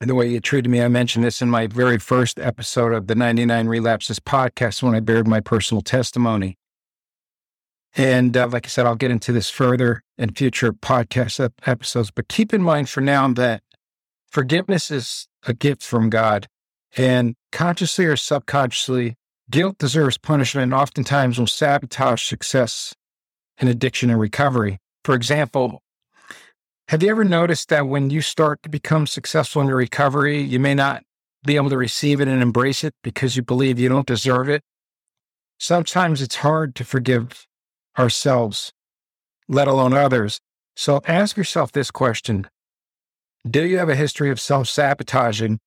and 0.00 0.10
the 0.10 0.14
way 0.14 0.28
he 0.28 0.40
treated 0.40 0.68
me. 0.68 0.82
I 0.82 0.88
mentioned 0.88 1.24
this 1.24 1.40
in 1.40 1.50
my 1.50 1.66
very 1.66 1.98
first 1.98 2.38
episode 2.38 2.92
of 2.92 3.06
the 3.06 3.14
99 3.14 3.66
Relapses 3.66 4.20
podcast 4.20 4.82
when 4.82 4.94
I 4.94 5.00
bared 5.00 5.26
my 5.26 5.40
personal 5.40 5.82
testimony. 5.82 6.56
And 7.96 8.36
uh, 8.36 8.46
like 8.48 8.66
I 8.66 8.68
said, 8.68 8.84
I'll 8.84 8.94
get 8.94 9.10
into 9.10 9.32
this 9.32 9.48
further 9.48 10.02
in 10.18 10.34
future 10.34 10.72
podcast 10.72 11.50
episodes. 11.66 12.10
But 12.10 12.28
keep 12.28 12.52
in 12.52 12.62
mind 12.62 12.90
for 12.90 13.00
now 13.00 13.26
that 13.32 13.62
forgiveness 14.30 14.90
is 14.90 15.26
a 15.46 15.54
gift 15.54 15.82
from 15.82 16.10
God. 16.10 16.46
And 16.96 17.34
consciously 17.52 18.04
or 18.04 18.16
subconsciously, 18.16 19.14
guilt 19.50 19.78
deserves 19.78 20.18
punishment 20.18 20.64
and 20.64 20.74
oftentimes 20.74 21.38
will 21.38 21.46
sabotage 21.46 22.22
success 22.22 22.94
in 23.58 23.68
addiction 23.68 24.10
and 24.10 24.20
recovery. 24.20 24.78
For 25.02 25.14
example, 25.14 25.80
have 26.88 27.02
you 27.02 27.10
ever 27.10 27.24
noticed 27.24 27.70
that 27.70 27.88
when 27.88 28.10
you 28.10 28.20
start 28.20 28.62
to 28.62 28.68
become 28.68 29.06
successful 29.06 29.62
in 29.62 29.68
your 29.68 29.76
recovery, 29.76 30.40
you 30.40 30.60
may 30.60 30.74
not 30.74 31.02
be 31.44 31.56
able 31.56 31.70
to 31.70 31.78
receive 31.78 32.20
it 32.20 32.28
and 32.28 32.42
embrace 32.42 32.84
it 32.84 32.94
because 33.02 33.36
you 33.36 33.42
believe 33.42 33.78
you 33.78 33.88
don't 33.88 34.06
deserve 34.06 34.48
it? 34.48 34.62
Sometimes 35.58 36.20
it's 36.20 36.36
hard 36.36 36.74
to 36.74 36.84
forgive 36.84 37.46
ourselves, 37.98 38.72
let 39.48 39.68
alone 39.68 39.92
others. 39.92 40.40
So 40.76 41.00
ask 41.06 41.36
yourself 41.36 41.72
this 41.72 41.90
question 41.90 42.48
Do 43.48 43.64
you 43.64 43.78
have 43.78 43.88
a 43.88 43.96
history 43.96 44.30
of 44.30 44.40
self 44.40 44.68
sabotaging 44.68 45.58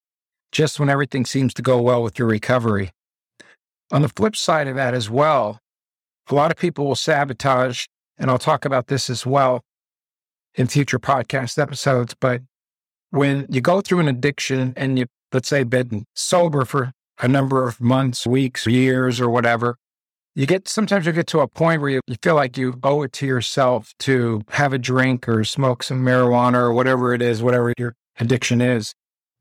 just 0.52 0.80
when 0.80 0.90
everything 0.90 1.26
seems 1.26 1.54
to 1.56 1.62
go 1.62 1.82
well 1.82 2.04
with 2.04 2.20
your 2.20 2.28
recovery? 2.28 2.92
On 3.92 4.02
the 4.02 4.10
flip 4.10 4.36
side 4.36 4.68
of 4.68 4.76
that 4.76 4.94
as 4.94 5.10
well, 5.10 5.60
a 6.30 6.36
lot 6.36 6.52
of 6.52 6.58
people 6.58 6.86
will 6.86 6.96
sabotage, 6.96 7.86
and 8.18 8.30
I'll 8.30 8.38
talk 8.38 8.66
about 8.66 8.88
this 8.88 9.10
as 9.10 9.26
well 9.26 9.62
in 10.56 10.68
future 10.68 11.00
podcast 11.00 11.58
episodes. 11.58 12.16
But 12.20 12.42
when 13.10 13.48
you 13.50 13.62
go 13.62 13.82
through 13.82 14.00
an 14.00 14.08
addiction 14.08 14.74
and 14.76 15.00
you, 15.00 15.08
let's 15.34 15.50
say, 15.50 15.64
been 15.64 16.06
sober 16.16 16.66
for 16.66 16.92
a 17.20 17.28
number 17.28 17.68
of 17.68 17.82
months, 17.82 18.28
weeks, 18.28 18.68
years, 18.68 19.20
or 19.20 19.30
whatever, 19.30 19.76
you 20.40 20.46
get 20.46 20.70
sometimes 20.70 21.06
you 21.06 21.12
get 21.12 21.28
to 21.28 21.42
a 21.42 21.50
point 21.50 21.82
where 21.82 21.90
you, 21.90 22.02
you 22.08 22.16
feel 22.24 22.36
like 22.36 22.58
you 22.58 22.80
owe 22.82 23.02
it 23.02 23.12
to 23.12 23.28
yourself 23.28 23.94
to 24.00 24.42
have 24.52 24.72
a 24.72 24.78
drink 24.78 25.28
or 25.28 25.44
smoke 25.44 25.84
some 25.84 26.02
marijuana 26.02 26.54
or 26.54 26.72
whatever 26.72 27.14
it 27.14 27.22
is, 27.22 27.44
whatever 27.44 27.74
your 27.78 27.94
addiction 28.22 28.62
is. 28.62 28.94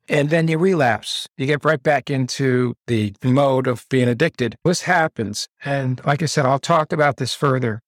And 0.09 0.31
then 0.31 0.49
you 0.49 0.59
relapse. 0.59 1.29
You 1.37 1.47
get 1.47 1.65
right 1.65 1.81
back 1.81 2.11
into 2.11 2.75
the 2.89 3.15
mode 3.23 3.69
of 3.69 3.87
being 3.89 4.09
addicted. 4.09 4.57
This 4.65 4.83
happens. 4.83 5.47
And 5.65 6.05
like 6.05 6.21
I 6.21 6.27
said, 6.27 6.45
I'll 6.45 6.59
talk 6.59 6.93
about 6.93 7.19
this 7.19 7.33
further. 7.33 7.81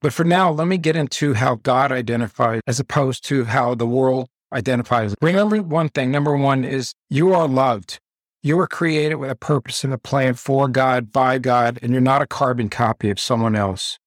But 0.00 0.12
for 0.12 0.24
now, 0.24 0.50
let 0.50 0.66
me 0.66 0.76
get 0.76 0.96
into 0.96 1.34
how 1.34 1.54
God 1.54 1.92
identifies 1.92 2.62
as 2.66 2.80
opposed 2.80 3.22
to 3.28 3.44
how 3.44 3.76
the 3.76 3.86
world 3.86 4.26
identifies. 4.52 5.14
Remember 5.22 5.62
one 5.62 5.88
thing. 5.88 6.10
Number 6.10 6.36
one 6.36 6.64
is 6.64 6.94
you 7.10 7.32
are 7.32 7.46
loved. 7.46 8.00
You 8.46 8.58
were 8.58 8.66
created 8.66 9.14
with 9.14 9.30
a 9.30 9.34
purpose 9.34 9.84
and 9.84 9.94
a 9.94 9.96
plan 9.96 10.34
for 10.34 10.68
God, 10.68 11.10
by 11.10 11.38
God, 11.38 11.78
and 11.80 11.92
you're 11.92 12.02
not 12.02 12.20
a 12.20 12.26
carbon 12.26 12.68
copy 12.68 13.08
of 13.08 13.18
someone 13.18 13.56
else. 13.56 13.98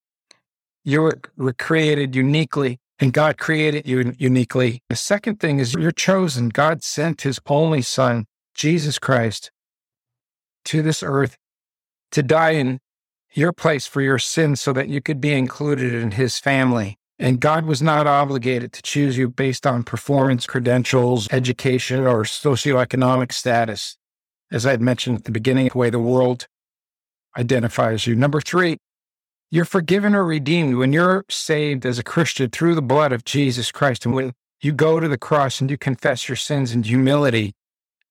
You 0.83 1.01
were, 1.01 1.53
created 1.53 2.15
uniquely, 2.15 2.77
and 2.99 3.11
God 3.11 3.39
created 3.39 3.87
you 3.87 4.13
uniquely. 4.19 4.83
The 4.89 4.95
second 4.95 5.39
thing 5.39 5.57
is 5.57 5.73
you're 5.73 5.89
chosen. 5.89 6.49
God 6.49 6.83
sent 6.83 7.21
his 7.23 7.39
only 7.47 7.81
son, 7.81 8.27
Jesus 8.53 8.99
Christ, 8.99 9.49
to 10.65 10.83
this 10.83 11.01
earth 11.01 11.35
to 12.11 12.21
die 12.21 12.51
in 12.51 12.77
your 13.33 13.51
place 13.51 13.87
for 13.87 14.01
your 14.01 14.19
sins 14.19 14.61
so 14.61 14.71
that 14.71 14.87
you 14.87 15.01
could 15.01 15.19
be 15.19 15.33
included 15.33 15.95
in 15.95 16.11
his 16.11 16.37
family. 16.37 16.99
And 17.17 17.39
God 17.39 17.65
was 17.65 17.81
not 17.81 18.05
obligated 18.05 18.71
to 18.73 18.83
choose 18.83 19.17
you 19.17 19.29
based 19.29 19.65
on 19.65 19.81
performance, 19.81 20.45
credentials, 20.45 21.27
education, 21.31 22.05
or 22.05 22.21
socioeconomic 22.21 23.31
status 23.31 23.97
as 24.51 24.65
I 24.65 24.71
had 24.71 24.81
mentioned 24.81 25.17
at 25.17 25.23
the 25.25 25.31
beginning, 25.31 25.69
the 25.71 25.77
way 25.77 25.89
the 25.89 25.99
world 25.99 26.47
identifies 27.37 28.07
you. 28.07 28.15
Number 28.15 28.41
three, 28.41 28.77
you're 29.49 29.65
forgiven 29.65 30.15
or 30.15 30.25
redeemed 30.25 30.75
when 30.75 30.91
you're 30.91 31.25
saved 31.29 31.85
as 31.85 31.99
a 31.99 32.03
Christian 32.03 32.49
through 32.49 32.75
the 32.75 32.81
blood 32.81 33.11
of 33.11 33.23
Jesus 33.23 33.71
Christ. 33.71 34.05
And 34.05 34.13
when 34.13 34.33
you 34.61 34.73
go 34.73 34.99
to 34.99 35.07
the 35.07 35.17
cross 35.17 35.61
and 35.61 35.69
you 35.69 35.77
confess 35.77 36.27
your 36.27 36.35
sins 36.35 36.73
in 36.73 36.83
humility, 36.83 37.53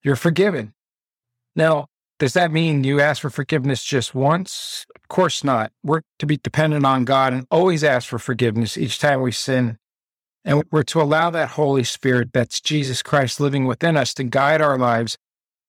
you're 0.02 0.16
forgiven. 0.16 0.72
Now, 1.54 1.88
does 2.18 2.32
that 2.32 2.52
mean 2.52 2.84
you 2.84 3.00
ask 3.00 3.20
for 3.20 3.28
forgiveness 3.28 3.84
just 3.84 4.14
once? 4.14 4.86
Of 4.94 5.08
course 5.08 5.44
not. 5.44 5.72
We're 5.82 6.02
to 6.18 6.26
be 6.26 6.38
dependent 6.38 6.86
on 6.86 7.04
God 7.04 7.34
and 7.34 7.46
always 7.50 7.84
ask 7.84 8.08
for 8.08 8.18
forgiveness 8.18 8.78
each 8.78 8.98
time 8.98 9.20
we 9.20 9.32
sin. 9.32 9.76
And 10.44 10.62
we're 10.70 10.84
to 10.84 11.02
allow 11.02 11.28
that 11.30 11.50
Holy 11.50 11.84
Spirit, 11.84 12.32
that's 12.32 12.60
Jesus 12.60 13.02
Christ 13.02 13.40
living 13.40 13.66
within 13.66 13.96
us, 13.96 14.14
to 14.14 14.24
guide 14.24 14.62
our 14.62 14.78
lives 14.78 15.18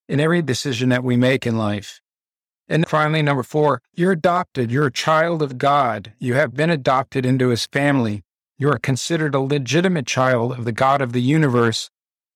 in 0.07 0.19
every 0.19 0.41
decision 0.41 0.89
that 0.89 1.03
we 1.03 1.17
make 1.17 1.45
in 1.45 1.57
life. 1.57 2.01
And 2.69 2.87
finally, 2.87 3.21
number 3.21 3.43
four, 3.43 3.81
you're 3.93 4.11
adopted. 4.11 4.71
You're 4.71 4.87
a 4.87 4.91
child 4.91 5.41
of 5.41 5.57
God. 5.57 6.13
You 6.19 6.33
have 6.33 6.53
been 6.53 6.69
adopted 6.69 7.25
into 7.25 7.49
his 7.49 7.65
family. 7.65 8.23
You 8.57 8.69
are 8.71 8.79
considered 8.79 9.35
a 9.35 9.39
legitimate 9.39 10.07
child 10.07 10.53
of 10.53 10.65
the 10.65 10.71
God 10.71 11.01
of 11.01 11.13
the 11.13 11.21
universe. 11.21 11.89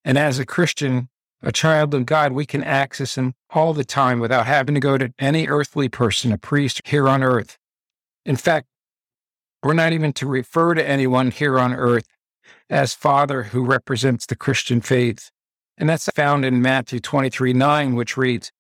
And 0.06 0.18
as 0.18 0.40
a 0.40 0.46
Christian, 0.46 1.10
a 1.42 1.52
child 1.52 1.94
of 1.94 2.06
God, 2.06 2.32
we 2.32 2.46
can 2.46 2.64
access 2.64 3.18
him 3.18 3.34
all 3.50 3.74
the 3.74 3.84
time 3.84 4.20
without 4.20 4.46
having 4.46 4.76
to 4.76 4.82
go 4.82 4.98
to 4.98 5.14
any 5.20 5.48
earthly 5.48 5.90
person, 5.90 6.32
a 6.32 6.38
priest 6.38 6.82
here 6.86 7.10
on 7.10 7.24
earth. 7.24 7.58
In 8.26 8.36
fact, 8.36 8.68
we're 9.64 9.74
not 9.74 9.94
even 9.94 10.14
to 10.14 10.28
refer 10.28 10.74
to 10.76 10.88
anyone 10.88 11.32
here 11.32 11.60
on 11.60 11.74
earth 11.74 12.08
as 12.70 12.94
Father 12.94 13.44
who 13.44 13.66
represents 13.66 14.26
the 14.26 14.36
Christian 14.36 14.82
faith. 14.82 15.32
And 15.78 15.90
that's 15.90 16.10
found 16.16 16.46
in 16.46 16.62
Matthew 16.62 17.00
23 17.00 17.54
9, 17.54 17.96
which 17.96 18.18
reads, 18.18 18.52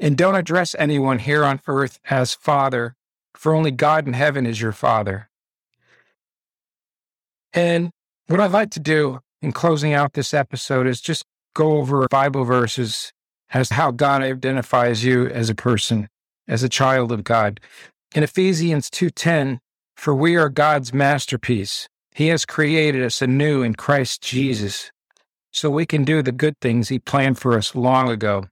And 0.00 0.16
don't 0.16 0.34
address 0.34 0.74
anyone 0.78 1.18
here 1.18 1.44
on 1.44 1.60
earth 1.66 2.00
as 2.08 2.34
Father, 2.34 2.94
for 3.34 3.54
only 3.54 3.70
God 3.70 4.06
in 4.06 4.14
heaven 4.14 4.46
is 4.46 4.60
your 4.60 4.72
Father. 4.72 5.28
And 7.52 7.90
What 8.28 8.40
I'd 8.40 8.52
like 8.52 8.70
to 8.70 8.80
do 8.80 9.20
in 9.42 9.52
closing 9.52 9.92
out 9.92 10.14
this 10.14 10.32
episode 10.32 10.86
is 10.86 11.00
just 11.00 11.24
go 11.54 11.76
over 11.78 12.06
Bible 12.08 12.44
verses 12.44 13.12
as 13.52 13.70
how 13.70 13.90
God 13.90 14.22
identifies 14.22 15.04
you 15.04 15.26
as 15.26 15.50
a 15.50 15.54
person, 15.54 16.08
as 16.48 16.62
a 16.62 16.68
child 16.68 17.12
of 17.12 17.24
God. 17.24 17.60
In 18.14 18.22
Ephesians 18.22 18.88
2:10, 18.88 19.60
for 19.96 20.14
we 20.14 20.36
are 20.36 20.48
God's 20.48 20.94
masterpiece. 20.94 21.88
He 22.14 22.28
has 22.28 22.46
created 22.46 23.02
us 23.02 23.20
anew 23.20 23.62
in 23.62 23.74
Christ 23.74 24.22
Jesus 24.22 24.90
so 25.52 25.70
we 25.70 25.86
can 25.86 26.02
do 26.04 26.22
the 26.22 26.32
good 26.32 26.58
things 26.60 26.88
he 26.88 26.98
planned 26.98 27.38
for 27.38 27.56
us 27.56 27.74
long 27.74 28.08
ago. 28.08 28.46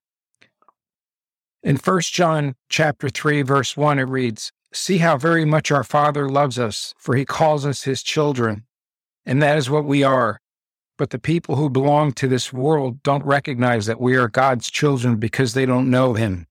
In 1.62 1.76
1 1.76 2.00
John 2.12 2.54
chapter 2.68 3.08
3 3.08 3.42
verse 3.42 3.76
1 3.76 3.98
it 3.98 4.04
reads, 4.04 4.52
"See 4.72 4.98
how 4.98 5.16
very 5.16 5.44
much 5.44 5.70
our 5.70 5.84
Father 5.84 6.28
loves 6.28 6.58
us, 6.58 6.94
for 6.98 7.16
he 7.16 7.24
calls 7.24 7.66
us 7.66 7.82
his 7.82 8.02
children." 8.02 8.64
And 9.26 9.42
that 9.42 9.58
is 9.58 9.68
what 9.68 9.84
we 9.84 10.02
are. 10.02 10.40
But 10.96 11.10
the 11.10 11.18
people 11.18 11.56
who 11.56 11.68
belong 11.70 12.12
to 12.12 12.28
this 12.28 12.52
world 12.52 13.02
don't 13.02 13.24
recognize 13.24 13.86
that 13.86 14.00
we 14.00 14.16
are 14.16 14.28
God's 14.28 14.70
children 14.70 15.16
because 15.16 15.54
they 15.54 15.66
don't 15.66 15.90
know 15.90 16.14
him. 16.14 16.46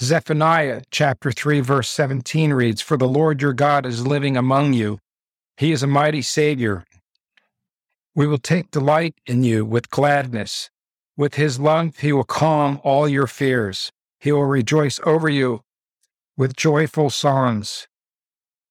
Zephaniah 0.00 0.82
chapter 0.90 1.30
3 1.30 1.60
verse 1.60 1.88
17 1.88 2.54
reads, 2.54 2.80
"For 2.80 2.96
the 2.96 3.08
Lord 3.08 3.42
your 3.42 3.52
God 3.52 3.84
is 3.84 4.06
living 4.06 4.36
among 4.36 4.72
you. 4.72 4.98
He 5.58 5.72
is 5.72 5.82
a 5.82 5.86
mighty 5.86 6.22
savior. 6.22 6.84
We 8.14 8.26
will 8.26 8.38
take 8.38 8.70
delight 8.70 9.14
in 9.26 9.44
you 9.44 9.64
with 9.64 9.90
gladness. 9.90 10.68
With 11.16 11.34
his 11.34 11.60
love, 11.60 11.98
he 11.98 12.12
will 12.12 12.24
calm 12.24 12.80
all 12.82 13.08
your 13.08 13.26
fears. 13.26 13.92
He 14.18 14.32
will 14.32 14.46
rejoice 14.46 14.98
over 15.04 15.28
you 15.28 15.62
with 16.36 16.56
joyful 16.56 17.10
songs. 17.10 17.86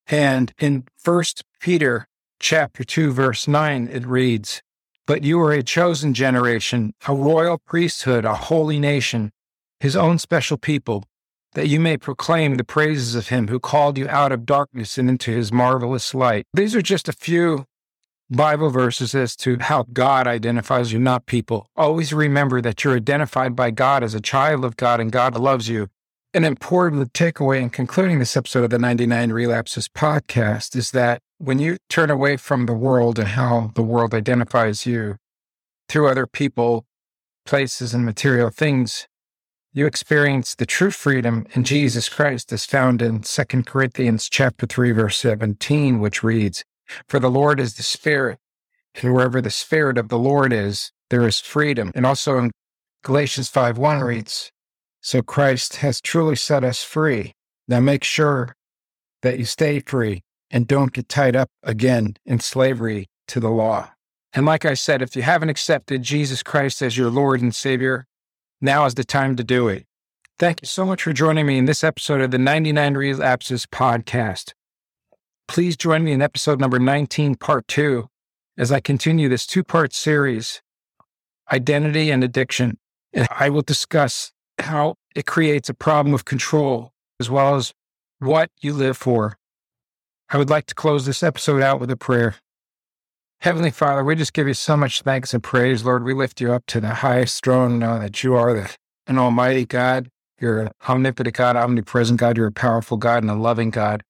And 0.08 0.54
in 0.60 0.86
1 1.04 1.24
Peter 1.62 2.08
chapter 2.40 2.84
2 2.84 3.14
verse 3.14 3.48
9 3.48 3.88
it 3.88 4.06
reads, 4.06 4.62
"But 5.06 5.24
you 5.24 5.40
are 5.40 5.54
a 5.54 5.64
chosen 5.64 6.14
generation, 6.14 6.94
a 7.08 7.14
royal 7.14 7.60
priesthood, 7.60 8.26
a 8.26 8.36
holy 8.36 8.80
nation, 8.80 9.32
his 9.80 9.96
own 9.96 10.20
special 10.20 10.58
people, 10.58 11.06
that 11.54 11.68
you 11.68 11.80
may 11.80 11.98
proclaim 11.98 12.56
the 12.56 12.64
praises 12.64 13.16
of 13.16 13.30
him 13.30 13.48
who 13.48 13.60
called 13.60 13.98
you 13.98 14.08
out 14.10 14.32
of 14.32 14.46
darkness 14.46 14.98
and 14.98 15.10
into 15.10 15.32
his 15.32 15.52
marvelous 15.52 16.14
light." 16.14 16.46
These 16.54 16.76
are 16.76 16.82
just 16.82 17.08
a 17.08 17.14
few 17.14 17.66
Bible 18.32 18.70
verses 18.70 19.16
as 19.16 19.36
to 19.38 19.58
how 19.60 19.84
God 19.92 20.28
identifies 20.28 20.94
you, 20.94 21.00
not 21.00 21.26
people. 21.26 21.68
Always 21.76 22.14
remember 22.14 22.62
that 22.62 22.84
you're 22.84 22.96
identified 22.96 23.56
by 23.56 23.72
God 23.72 24.04
as 24.04 24.14
a 24.14 24.22
child 24.22 24.64
of 24.64 24.78
God 24.78 25.00
and 25.00 25.12
God 25.12 25.36
loves 25.36 25.68
you. 25.68 25.88
An 26.36 26.46
important 26.46 27.12
takeaway 27.14 27.60
in 27.60 27.72
concluding 27.72 28.20
this 28.20 28.38
episode 28.38 28.66
of 28.66 28.70
the 28.70 28.78
99 28.78 29.32
Relapses 29.32 29.90
podcast 29.90 30.76
is 30.76 30.92
that 30.92 31.22
when 31.40 31.58
you 31.58 31.78
turn 31.90 32.12
away 32.12 32.38
from 32.38 32.68
the 32.68 32.74
world 32.74 33.18
and 33.18 33.30
how 33.30 33.72
the 33.74 33.82
world 33.82 34.14
identifies 34.14 34.86
you 34.86 35.16
through 35.88 36.08
other 36.08 36.28
people, 36.28 36.86
places, 37.48 37.96
and 37.96 38.06
material 38.06 38.52
things, 38.52 39.08
you 39.74 39.88
experience 39.88 40.54
the 40.54 40.68
true 40.68 40.92
freedom 40.92 41.48
in 41.56 41.64
Jesus 41.64 42.10
Christ 42.10 42.54
as 42.54 42.66
found 42.66 43.02
in 43.02 43.22
2 43.22 43.44
Corinthians 43.64 44.30
chapter 44.30 44.68
3 44.68 44.92
verse 44.92 45.18
17 45.18 46.00
which 46.00 46.24
reads 46.24 46.64
for 47.08 47.20
the 47.20 47.30
Lord 47.30 47.60
is 47.60 47.76
the 47.76 47.84
Spirit, 47.84 48.40
and 48.96 49.14
wherever 49.14 49.42
the 49.42 49.50
Spirit 49.50 49.98
of 49.98 50.10
the 50.10 50.18
Lord 50.18 50.54
is, 50.54 50.92
there 51.10 51.28
is 51.28 51.40
freedom. 51.40 51.92
And 51.96 52.06
also 52.06 52.38
in 52.38 52.52
Galatians 53.04 53.50
5 53.50 53.78
1 53.78 54.02
reads, 54.02 54.52
So 55.02 55.22
Christ 55.22 55.78
has 55.78 56.02
truly 56.02 56.36
set 56.36 56.64
us 56.64 56.84
free. 56.84 57.34
Now 57.68 57.80
make 57.80 58.04
sure 58.04 58.56
that 59.22 59.38
you 59.38 59.46
stay 59.46 59.80
free 59.80 60.22
and 60.52 60.68
don't 60.68 60.94
get 60.94 61.10
tied 61.10 61.36
up 61.36 61.50
again 61.64 62.16
in 62.26 62.40
slavery 62.40 63.08
to 63.28 63.40
the 63.40 63.50
law. 63.50 63.92
And 64.34 64.46
like 64.46 64.66
I 64.66 64.74
said, 64.74 65.02
if 65.02 65.16
you 65.16 65.22
haven't 65.22 65.50
accepted 65.50 66.04
Jesus 66.04 66.44
Christ 66.44 66.82
as 66.82 66.98
your 66.98 67.10
Lord 67.10 67.42
and 67.42 67.54
Savior, 67.54 68.06
now 68.62 68.86
is 68.86 68.96
the 68.96 69.04
time 69.04 69.36
to 69.38 69.44
do 69.44 69.68
it. 69.68 69.86
Thank 70.38 70.62
you 70.62 70.68
so 70.68 70.86
much 70.86 71.04
for 71.04 71.14
joining 71.14 71.46
me 71.46 71.58
in 71.58 71.66
this 71.66 71.84
episode 71.84 72.22
of 72.22 72.32
the 72.32 72.38
99 72.38 72.96
Relapses 72.96 73.66
podcast. 73.66 74.54
Please 75.50 75.76
join 75.76 76.04
me 76.04 76.12
in 76.12 76.22
episode 76.22 76.60
number 76.60 76.78
19, 76.78 77.34
part 77.34 77.68
two, 77.68 78.08
as 78.56 78.72
I 78.72 78.80
continue 78.80 79.28
this 79.28 79.48
two 79.48 79.64
part 79.64 79.96
series, 79.96 80.62
Identity 81.52 82.12
and 82.12 82.24
Addiction. 82.24 82.78
And 83.14 83.28
I 83.32 83.50
will 83.50 83.64
discuss 83.64 84.32
how 84.60 84.94
it 85.16 85.26
creates 85.26 85.68
a 85.68 85.74
problem 85.74 86.14
of 86.14 86.24
control, 86.24 86.92
as 87.20 87.32
well 87.32 87.56
as 87.56 87.74
what 88.20 88.52
you 88.62 88.74
live 88.74 88.96
for. 88.96 89.40
I 90.30 90.38
would 90.38 90.52
like 90.52 90.68
to 90.68 90.76
close 90.76 91.08
this 91.08 91.24
episode 91.24 91.64
out 91.64 91.80
with 91.80 91.90
a 91.90 91.98
prayer. 91.98 92.36
Heavenly 93.42 93.72
Father, 93.72 94.04
we 94.04 94.16
just 94.16 94.34
give 94.34 94.48
you 94.48 94.54
so 94.54 94.78
much 94.78 95.02
thanks 95.02 95.34
and 95.34 95.42
praise, 95.42 95.84
Lord. 95.84 96.04
We 96.04 96.14
lift 96.14 96.40
you 96.40 96.54
up 96.54 96.68
to 96.68 96.80
the 96.80 96.94
highest 96.94 97.44
throne, 97.44 97.80
know 97.80 97.98
that 97.98 98.24
you 98.24 98.36
are 98.36 98.54
the, 98.54 98.76
an 99.08 99.18
almighty 99.18 99.66
God. 99.66 100.10
You're 100.40 100.62
an 100.62 100.70
omnipotent 100.88 101.36
God, 101.36 101.56
omnipresent 101.56 102.20
God. 102.20 102.38
You're 102.38 102.46
a 102.46 102.52
powerful 102.52 102.98
God 102.98 103.24
and 103.24 103.32
a 103.32 103.36
loving 103.36 103.72
God 103.72 104.04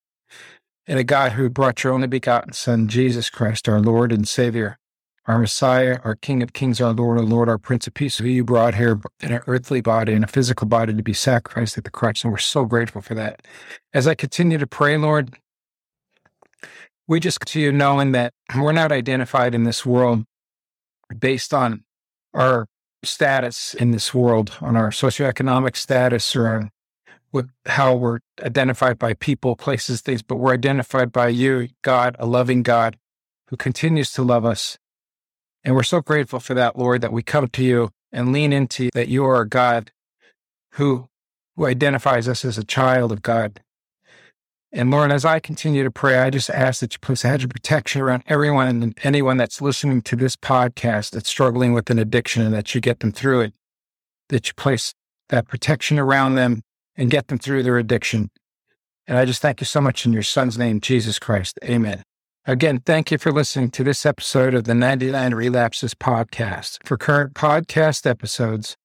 and 0.89 0.97
a 0.97 1.03
God 1.03 1.33
who 1.33 1.51
brought 1.51 1.83
your 1.83 1.93
only 1.93 2.07
begotten 2.07 2.51
Son, 2.51 2.87
Jesus 2.87 3.29
Christ, 3.29 3.69
our 3.69 3.79
Lord 3.79 4.11
and 4.11 4.27
Savior, 4.27 4.79
our 5.27 5.37
Messiah, 5.37 5.99
our 6.03 6.15
King 6.15 6.41
of 6.41 6.53
Kings, 6.53 6.81
our 6.81 6.91
Lord, 6.93 7.19
our 7.19 7.23
Lord, 7.23 7.47
our 7.47 7.59
Prince 7.59 7.85
of 7.85 7.93
Peace, 7.93 8.17
who 8.17 8.27
you 8.27 8.43
brought 8.43 8.73
here 8.73 8.99
in 9.21 9.31
an 9.31 9.41
earthly 9.45 9.81
body 9.81 10.13
and 10.13 10.23
a 10.23 10.27
physical 10.27 10.67
body 10.67 10.95
to 10.95 11.03
be 11.03 11.13
sacrificed 11.13 11.77
at 11.77 11.83
the 11.83 11.91
cross. 11.91 12.23
And 12.23 12.33
we're 12.33 12.39
so 12.39 12.65
grateful 12.65 13.03
for 13.03 13.13
that. 13.13 13.45
As 13.93 14.07
I 14.07 14.15
continue 14.15 14.57
to 14.57 14.65
pray, 14.65 14.97
Lord, 14.97 15.37
we 17.07 17.19
just 17.19 17.39
continue 17.39 17.71
knowing 17.71 18.11
that 18.13 18.33
we're 18.57 18.71
not 18.71 18.91
identified 18.91 19.53
in 19.53 19.65
this 19.65 19.85
world 19.85 20.25
based 21.19 21.53
on 21.53 21.83
our 22.33 22.65
status 23.03 23.75
in 23.75 23.91
this 23.91 24.11
world, 24.11 24.57
on 24.59 24.75
our 24.75 24.89
socioeconomic 24.89 25.75
status 25.75 26.35
or 26.35 26.71
with 27.31 27.49
how 27.65 27.95
we're 27.95 28.19
identified 28.43 28.97
by 28.97 29.13
people, 29.13 29.55
places, 29.55 30.01
things, 30.01 30.21
but 30.21 30.37
we're 30.37 30.53
identified 30.53 31.11
by 31.11 31.27
you, 31.27 31.69
God, 31.81 32.15
a 32.19 32.25
loving 32.25 32.63
God 32.63 32.97
who 33.47 33.57
continues 33.57 34.11
to 34.13 34.23
love 34.23 34.45
us. 34.45 34.77
And 35.63 35.75
we're 35.75 35.83
so 35.83 36.01
grateful 36.01 36.39
for 36.39 36.53
that, 36.53 36.77
Lord, 36.77 37.01
that 37.01 37.11
we 37.11 37.21
come 37.21 37.47
to 37.47 37.63
you 37.63 37.89
and 38.11 38.31
lean 38.31 38.53
into 38.53 38.89
that 38.93 39.07
you 39.07 39.25
are 39.25 39.41
a 39.41 39.49
God 39.49 39.91
who, 40.73 41.07
who 41.55 41.65
identifies 41.65 42.27
us 42.27 42.45
as 42.45 42.57
a 42.57 42.63
child 42.63 43.11
of 43.11 43.21
God. 43.21 43.61
And 44.71 44.91
Lord, 44.91 45.11
as 45.11 45.25
I 45.25 45.39
continue 45.39 45.83
to 45.83 45.91
pray, 45.91 46.19
I 46.19 46.29
just 46.29 46.49
ask 46.49 46.79
that 46.81 46.93
you 46.93 46.99
place 46.99 47.25
a 47.25 47.27
hedge 47.27 47.43
of 47.43 47.49
protection 47.49 48.01
around 48.01 48.23
everyone 48.27 48.67
and 48.67 48.97
anyone 49.03 49.37
that's 49.37 49.61
listening 49.61 50.03
to 50.03 50.15
this 50.15 50.35
podcast 50.35 51.11
that's 51.11 51.29
struggling 51.29 51.73
with 51.73 51.89
an 51.89 51.97
addiction 51.97 52.43
and 52.43 52.53
that 52.53 52.75
you 52.75 52.81
get 52.81 52.99
them 52.99 53.11
through 53.11 53.41
it, 53.41 53.53
that 54.29 54.47
you 54.47 54.53
place 54.53 54.93
that 55.29 55.47
protection 55.47 55.97
around 55.97 56.35
them 56.35 56.61
and 56.99 57.09
get 57.09 57.29
them 57.29 57.39
through 57.39 57.63
their 57.63 57.77
addiction. 57.77 58.29
And 59.07 59.17
I 59.17 59.25
just 59.25 59.41
thank 59.41 59.61
you 59.61 59.65
so 59.65 59.81
much 59.81 60.05
in 60.05 60.13
your 60.13 60.21
son's 60.21 60.57
name, 60.57 60.81
Jesus 60.81 61.17
Christ. 61.17 61.57
Amen. 61.63 62.03
Again, 62.45 62.81
thank 62.85 63.09
you 63.09 63.17
for 63.17 63.31
listening 63.31 63.71
to 63.71 63.83
this 63.83 64.05
episode 64.05 64.53
of 64.53 64.65
the 64.65 64.75
99 64.75 65.33
Relapses 65.33 65.93
podcast. 65.93 66.85
For 66.85 66.97
current 66.97 67.33
podcast 67.33 68.05
episodes, 68.05 68.75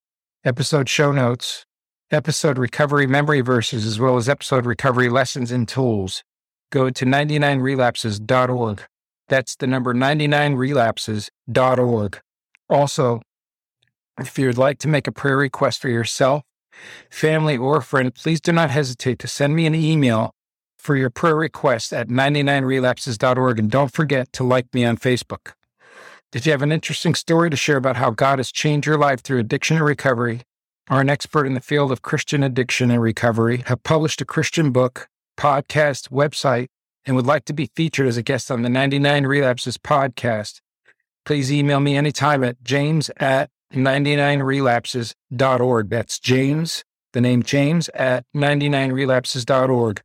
episode 0.44 0.88
show 0.88 1.12
notes, 1.12 1.66
episode 2.10 2.56
recovery 2.56 3.06
memory 3.06 3.40
verses, 3.40 3.84
as 3.84 3.98
well 3.98 4.16
as 4.16 4.28
episode 4.28 4.64
recovery 4.64 5.08
lessons 5.08 5.50
and 5.50 5.66
tools, 5.66 6.22
go 6.70 6.90
to 6.90 7.04
99relapses.org. 7.04 8.82
That's 9.28 9.56
the 9.56 9.66
number 9.66 9.94
99relapses.org. 9.94 12.20
Also, 12.70 13.20
if 14.20 14.38
you'd 14.38 14.58
like 14.58 14.78
to 14.78 14.88
make 14.88 15.08
a 15.08 15.12
prayer 15.12 15.36
request 15.36 15.80
for 15.80 15.88
yourself, 15.88 16.44
family, 17.10 17.56
or 17.56 17.80
friend, 17.80 18.14
please 18.14 18.40
do 18.40 18.52
not 18.52 18.70
hesitate 18.70 19.18
to 19.20 19.28
send 19.28 19.54
me 19.54 19.66
an 19.66 19.74
email 19.74 20.32
for 20.78 20.96
your 20.96 21.10
prayer 21.10 21.36
request 21.36 21.92
at 21.92 22.08
99relapses.org. 22.08 23.58
And 23.58 23.70
don't 23.70 23.92
forget 23.92 24.32
to 24.34 24.44
like 24.44 24.72
me 24.74 24.84
on 24.84 24.96
Facebook. 24.96 25.52
If 26.32 26.46
you 26.46 26.52
have 26.52 26.62
an 26.62 26.72
interesting 26.72 27.14
story 27.14 27.48
to 27.48 27.56
share 27.56 27.76
about 27.76 27.96
how 27.96 28.10
God 28.10 28.38
has 28.38 28.50
changed 28.50 28.86
your 28.86 28.98
life 28.98 29.22
through 29.22 29.38
addiction 29.38 29.76
and 29.76 29.86
recovery, 29.86 30.42
or 30.90 31.00
an 31.00 31.08
expert 31.08 31.46
in 31.46 31.54
the 31.54 31.60
field 31.60 31.90
of 31.90 32.02
Christian 32.02 32.42
addiction 32.42 32.90
and 32.90 33.00
recovery, 33.00 33.62
have 33.66 33.82
published 33.82 34.20
a 34.20 34.24
Christian 34.26 34.72
book, 34.72 35.08
podcast, 35.38 36.10
website, 36.10 36.66
and 37.06 37.16
would 37.16 37.26
like 37.26 37.44
to 37.46 37.52
be 37.52 37.70
featured 37.74 38.06
as 38.06 38.16
a 38.16 38.22
guest 38.22 38.50
on 38.50 38.62
the 38.62 38.68
99 38.68 39.26
Relapses 39.26 39.78
podcast, 39.78 40.60
please 41.24 41.52
email 41.52 41.80
me 41.80 41.96
anytime 41.96 42.44
at 42.44 42.62
james 42.62 43.10
at 43.16 43.50
99relapses.org. 43.74 45.90
That's 45.90 46.18
James, 46.18 46.84
the 47.12 47.20
name 47.20 47.42
James 47.42 47.90
at 47.90 48.24
99relapses.org. 48.34 50.02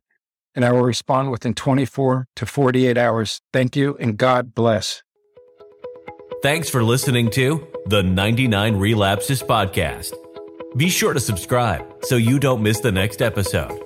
And 0.54 0.64
I 0.64 0.72
will 0.72 0.82
respond 0.82 1.30
within 1.30 1.54
24 1.54 2.26
to 2.36 2.46
48 2.46 2.98
hours. 2.98 3.40
Thank 3.52 3.76
you 3.76 3.96
and 3.98 4.18
God 4.18 4.54
bless. 4.54 5.02
Thanks 6.42 6.70
for 6.70 6.82
listening 6.82 7.30
to 7.32 7.66
the 7.86 8.02
99 8.02 8.76
Relapses 8.76 9.42
Podcast. 9.42 10.14
Be 10.76 10.88
sure 10.88 11.12
to 11.12 11.20
subscribe 11.20 11.84
so 12.02 12.16
you 12.16 12.38
don't 12.38 12.62
miss 12.62 12.80
the 12.80 12.92
next 12.92 13.20
episode. 13.20 13.78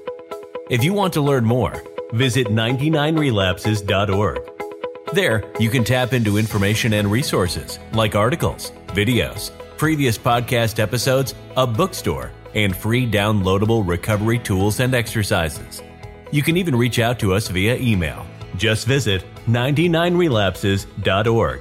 If 0.71 0.85
you 0.85 0.93
want 0.93 1.13
to 1.15 1.21
learn 1.21 1.45
more, 1.45 1.83
visit 2.13 2.47
99relapses.org. 2.47 4.51
There, 5.13 5.45
you 5.61 5.71
can 5.71 5.85
tap 5.85 6.13
into 6.13 6.39
information 6.39 6.95
and 6.95 7.11
resources 7.11 7.79
like 7.93 8.15
articles, 8.15 8.71
videos, 8.89 9.51
previous 9.85 10.17
podcast 10.17 10.79
episodes, 10.79 11.35
a 11.59 11.67
bookstore, 11.67 12.33
and 12.55 12.75
free 12.75 13.07
downloadable 13.07 13.87
recovery 13.87 14.39
tools 14.39 14.81
and 14.81 14.95
exercises. 14.95 15.83
You 16.33 16.43
can 16.43 16.57
even 16.57 16.75
reach 16.75 16.99
out 16.99 17.19
to 17.19 17.35
us 17.35 17.49
via 17.49 17.77
email. 17.77 18.25
Just 18.57 18.87
visit 18.87 19.23
99relapses.org 19.47 21.61